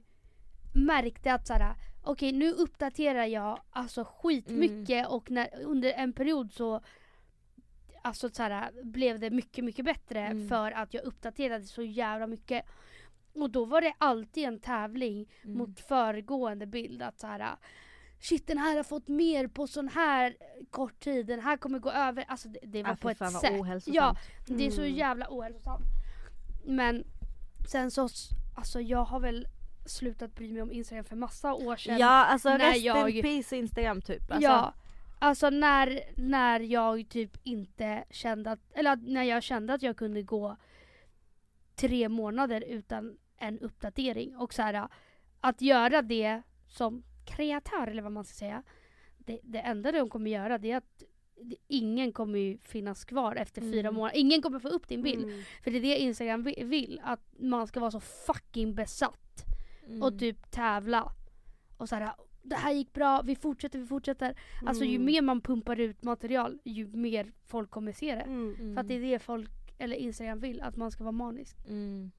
[0.74, 1.74] märkte att såhär,
[2.04, 6.80] okej nu uppdaterar jag alltså skitmycket och när, under en period så
[8.04, 10.48] Alltså såhär, blev det mycket mycket bättre Mm.
[10.48, 12.64] för att jag uppdaterade så jävla mycket.
[13.34, 15.58] Och då var det alltid en tävling Mm.
[15.58, 17.56] mot föregående bild att såhär
[18.20, 20.36] Shit den här har fått mer på sån här
[20.70, 22.24] kort tid, den här kommer gå över.
[22.28, 23.60] Alltså det, det var Ah, på ett sätt.
[23.60, 23.94] ohälsosamt.
[23.96, 24.94] Ja, det är så Mm.
[24.94, 25.82] jävla ohälsosamt.
[26.64, 27.04] Men
[27.70, 28.08] sen så,
[28.56, 29.46] alltså jag har väl
[29.86, 31.98] slutat bry mig om Instagram för massa år sedan.
[31.98, 34.30] Ja alltså när rest jag- in peace Instagram typ.
[34.30, 34.72] Alltså, Ja,
[35.18, 40.22] alltså när, när jag typ inte kände att, eller när jag kände att jag kunde
[40.22, 40.56] gå
[41.74, 44.88] tre månader utan en uppdatering och så här,
[45.40, 48.62] att göra det som kreatör eller vad man ska säga.
[49.18, 51.02] Det, det enda de kommer göra det är att
[51.68, 53.94] ingen kommer ju finnas kvar efter fyra Mm.
[53.94, 54.16] månader.
[54.18, 55.24] Ingen kommer få upp din bild.
[55.24, 55.42] Mm.
[55.64, 59.44] För det är det Instagram vi- vill, att man ska vara så fucking besatt
[59.86, 60.02] mm.
[60.02, 61.12] och typ tävla.
[61.76, 62.14] Och så här,
[62.44, 64.34] det här gick bra, vi fortsätter, vi fortsätter.
[64.66, 65.06] Alltså ju Mm.
[65.06, 68.20] mer man pumpar ut material, ju mer folk kommer se det.
[68.20, 68.54] Mm.
[68.60, 68.74] Mm.
[68.74, 71.56] För att det är det folk, eller Instagram vill, att man ska vara manisk.
[71.68, 72.10] Mm.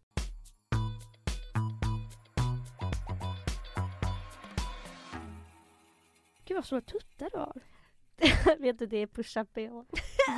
[6.45, 7.61] Gud vad stora tuttar du har.
[8.59, 9.81] Vet du det är push-up bh.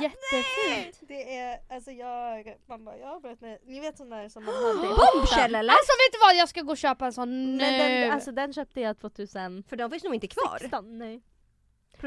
[0.02, 1.08] Jättefint.
[1.08, 4.44] Det är, alltså jag, man bara, jag har börjat med, ni vet sån där som
[4.44, 5.72] man hade i Bombshell eller?
[5.72, 7.56] Alltså vet du vad, jag ska gå och köpa en sån nu.
[7.56, 9.62] Men den, alltså den köpte jag 2016.
[9.68, 10.82] För de finns nog inte kvar.
[10.82, 11.22] Nej.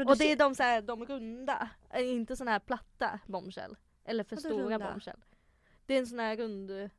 [0.06, 3.76] Och det är de, så här, de runda, eh, inte såna här platta bombshell.
[4.04, 4.90] Eller för Vadå stora runda?
[4.90, 5.20] bombshell.
[5.86, 6.90] Det är en sån här rund,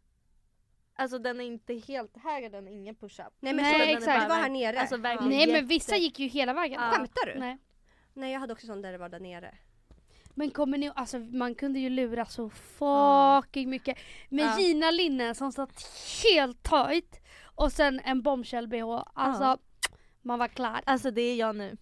[0.95, 3.33] alltså den är inte helt, här är den ingen push-up.
[3.39, 4.05] Nej men Nej, så, den är exakt.
[4.17, 4.79] bara- det var här nere.
[4.79, 5.29] Alltså, verkligen.
[5.29, 6.81] Nej men jätte- vissa gick ju hela vägen.
[6.81, 6.91] Ja.
[6.91, 7.39] Skämtar du?
[7.39, 7.57] Nej.
[8.13, 9.55] Nej jag hade också sån där det var där nere.
[10.35, 13.41] Men kommer ni alltså man kunde ju lura så Ja.
[13.41, 13.97] fucking mycket.
[14.29, 14.59] Med Ja.
[14.59, 15.83] Gina linnen som satt
[16.23, 17.21] helt tight
[17.55, 19.03] och sen en bombshell bh.
[19.13, 19.57] Alltså Ja.
[20.21, 20.81] man var klar.
[20.85, 21.77] Alltså det är jag nu.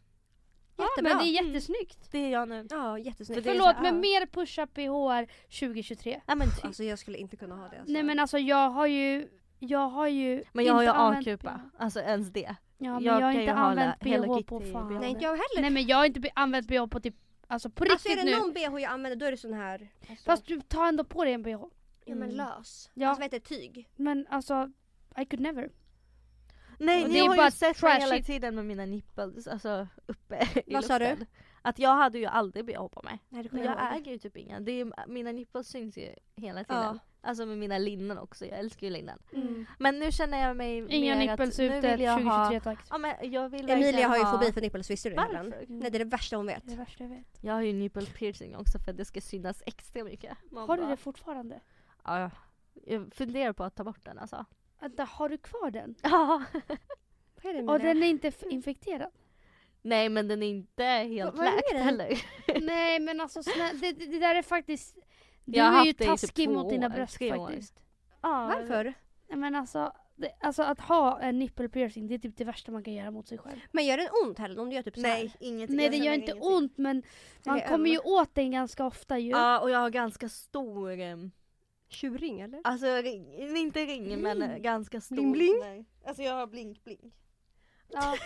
[0.78, 1.14] Ja, Jättebra.
[1.16, 2.12] men det är jättesnyggt.
[2.12, 2.68] Det är jag nu.
[2.70, 3.43] Ja jättesnyggt.
[3.43, 4.02] Förlåt så- men ja.
[4.02, 6.22] mer push-up bh 2023.
[6.26, 6.66] Ja men typ.
[6.66, 7.78] Alltså jag skulle inte kunna ha det.
[7.80, 7.93] Alltså.
[7.93, 9.30] Nej men alltså jag har ju
[9.60, 12.56] Jag har ju Men jag har ju inte använt A-kupa, alltså ens det.
[12.78, 14.97] Ja men Jag jag, har inte använt bh på fan.
[15.02, 15.62] Nej inte jag heller.
[15.62, 17.16] Nej men jag har inte använt bh på typ
[17.52, 18.38] Alltså på riktigt alltså är det nu.
[18.39, 19.89] någon bh jag använder då är det sån här.
[20.10, 21.49] Alltså, Fast du tar ändå på dig en bh.
[22.06, 22.36] ja men Mm.
[22.36, 22.89] lös.
[22.93, 23.08] Ja.
[23.10, 23.45] Alltså vad heter det?
[23.56, 23.89] Tyg?
[23.95, 24.72] Men alltså
[25.18, 25.70] I could never.
[26.80, 28.28] Nej Och ni det är har bara ju sett mig hela trashigt.
[28.28, 31.06] tiden med mina nipples, alltså uppe i Vad sa du?
[31.10, 31.28] luften.
[31.62, 33.20] Att jag hade ju aldrig bh på mig.
[33.30, 33.97] Nej, det kommer jag ihåg.
[34.02, 34.60] äger ju typ inga.
[34.60, 36.82] Det är, mina nipples syns ju hela tiden.
[36.84, 36.99] Ja.
[37.24, 39.19] Alltså med mina linnen också, jag älskar ju linnen.
[39.34, 39.65] Mm.
[39.80, 42.59] Men nu känner jag mig Inga mer nipples att nu ute vill jag 2023 ha...
[42.59, 42.80] tack.
[42.89, 44.32] Ja men jag vill Emilia har ju ha...
[44.39, 45.22] fobi för nipples, visste du det?
[45.22, 45.53] Helen?
[45.67, 46.65] Nej det är det värsta hon vet.
[46.65, 47.38] Det är det värsta jag vet.
[47.41, 50.38] Jag har ju nipple piercing också för att det ska synas extra mycket.
[50.51, 51.59] Man Har du bara- det fortfarande?
[52.03, 52.32] Ja,
[52.86, 54.45] jag funderar på att ta bort den alltså.
[54.80, 55.95] Vänta, har du kvar den?
[56.03, 56.43] Ja.
[57.43, 59.11] Vad är det Och den är inte f- infekterad?
[59.82, 62.22] Nej men den är inte helt läkt heller.
[62.61, 64.95] Nej men alltså snä, det det där är faktiskt...
[65.46, 67.80] Du Jag har är ju det typ taskig mot dina bröst faktiskt.
[68.22, 68.94] Ja, Varför?
[69.30, 72.72] Nej, men alltså, det, alltså att ha en nipple piercing det är typ det värsta
[72.72, 73.60] man kan göra mot sig själv.
[73.72, 75.18] Men gör den ont Helen om du gör typ så här?
[75.18, 75.70] Nej, inget.
[75.70, 76.54] Nej det gör inte ingenting.
[76.54, 77.04] ont men
[77.46, 79.30] man kommer ju åt den ganska ofta ju.
[79.30, 81.32] Ja och jag har ganska stor, em,
[81.89, 82.62] Tjurring eller?
[82.64, 85.16] alltså ring, inte ring men eh, ganska stor.
[85.16, 85.60] Bling, bling?
[85.60, 85.86] Nej.
[86.06, 87.14] Alltså jag har blink blink.
[87.88, 88.18] Ja.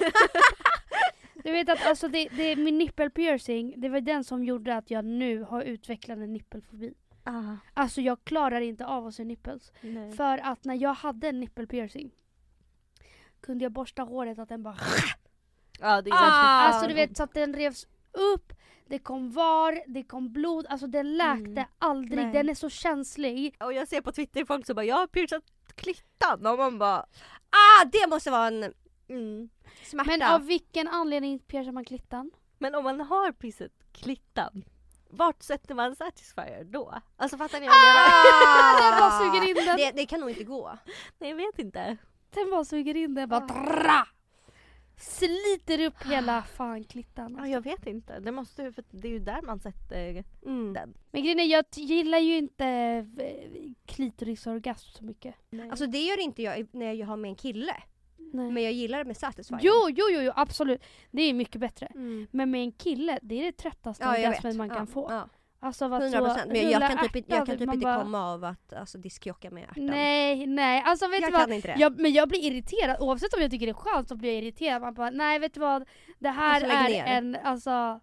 [1.43, 4.91] Du vet att alltså det, det, min nipple piercing, det var den som gjorde att
[4.91, 6.93] jag nu har utvecklat en nippelfobi.
[7.27, 9.71] Ah, Alltså jag klarar inte av att se nipples.
[9.81, 10.11] nej.
[10.11, 12.11] För att när jag hade en nipple piercing
[13.41, 14.77] kunde jag borsta håret att den bara
[15.79, 16.17] Ja det är Ah!
[16.67, 18.53] Alltså du vet så att den revs upp,
[18.87, 21.65] det kom var, det kom blod, alltså den läkte Mm.
[21.77, 22.33] aldrig, Nej.
[22.33, 23.55] den är så känslig.
[23.59, 25.43] Och jag ser på Twitter folk som bara jag har piercat
[25.75, 27.05] klittan och man bara
[27.49, 28.73] Ah det måste vara en
[29.07, 29.49] mm.
[29.83, 30.11] smärta.
[30.11, 32.31] Men av vilken anledning piercar man klittan?
[32.57, 34.63] Men om man har piercat klittan,
[35.15, 36.93] vart sätter man satisfier då?
[37.17, 38.91] Alltså fattar ni vad jag menar?
[38.91, 39.77] Den bara suger in den.
[39.77, 40.77] det, det kan nog inte gå.
[41.19, 41.97] Nej jag vet inte.
[42.29, 43.47] Den bara suger in den, bara Ah.
[43.65, 44.07] drra!
[44.97, 47.31] Sliter upp hela fan klittan.
[47.31, 47.51] Ja, Alltså.
[47.51, 48.19] jag vet inte.
[48.19, 50.73] Det måste ju, för det är ju där man sätter Mm.
[50.73, 50.93] den.
[51.11, 52.65] Men grejen är, jag gillar ju inte
[53.19, 55.35] eh, klitorisorgasm så mycket.
[55.69, 57.75] Alltså det gör inte jag när jag har med en kille.
[58.35, 58.51] Nej.
[58.51, 59.59] Men jag gillar det med Satisfyer.
[59.61, 60.83] Jo, jo, jo, jo, absolut.
[61.11, 61.85] Det är mycket bättre.
[61.85, 62.27] Mm.
[62.31, 65.07] Men med en kille, det är det tröttaste Ja orgasmen man kan ja, få.
[65.11, 65.29] Ja.
[65.59, 66.51] Alltså vad 100 procent.
[66.51, 69.49] Men jag kan typ, inte- jag kan typ inte bara- komma av att alltså, diskjocka
[69.51, 69.85] med ärtan.
[69.85, 70.83] Nej, nej.
[70.85, 71.41] Alltså vet jag du vad?
[71.41, 71.79] kan inte det.
[71.79, 74.43] Jag, men jag blir irriterad, oavsett om jag tycker det är skönt så blir jag
[74.43, 74.81] irriterad.
[74.81, 75.87] Man bara, nej vet du vad?
[76.19, 77.05] Det här Alltså, är ner.
[77.05, 77.99] en, alltså...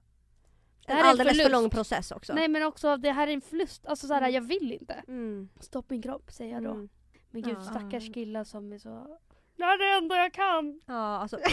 [0.86, 2.34] Det en här är en alldeles för lång process också.
[2.34, 3.86] Nej men också, det här är en förlust.
[3.86, 4.34] Alltså såhär, Mm.
[4.34, 4.94] jag vill inte.
[5.08, 5.48] Mm.
[5.60, 6.70] Stopp min kropp säger jag då.
[6.70, 6.88] Mm.
[7.30, 7.62] Men gud Ja.
[7.64, 9.18] stackars killar som är så...
[9.56, 10.80] Det här är det enda jag kan!
[10.86, 11.38] Ja alltså.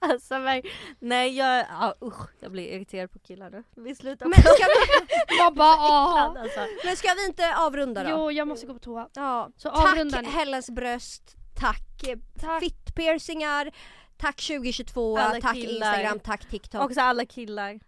[0.00, 0.62] Alltså men,
[0.98, 3.64] nej jag, ja, usch, jag blir irriterad på killar nu.
[3.76, 6.34] Vi slutar Men ska, vi, Man bara ah.
[6.38, 6.60] alltså.
[6.84, 8.10] men ska vi inte avrunda då?
[8.10, 9.08] Jo, jag måste gå på toa.
[9.14, 9.50] Ja.
[9.56, 10.32] Så avrundar Tack ni.
[10.32, 12.04] Hellens bröst, tack,
[12.40, 12.62] Tack.
[12.62, 13.70] fittpiercingar,
[14.16, 15.92] tack 2022, Alla tack killar.
[15.92, 16.82] Instagram, tack TikTok.
[16.84, 17.80] Också alla killar.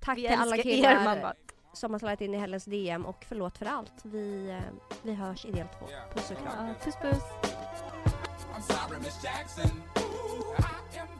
[0.00, 1.34] tack Vi till alla killar er man bara.
[1.72, 3.92] som har slagit in i Hellens DM och förlåt för allt.
[4.02, 5.86] Vi, eh, vi hörs i del två.
[6.14, 6.66] Puss och kram.
[6.68, 7.22] Ja, puss puss.
[8.58, 9.70] I'm sorry, Miss Jackson.
[9.98, 11.17] Ooh, I am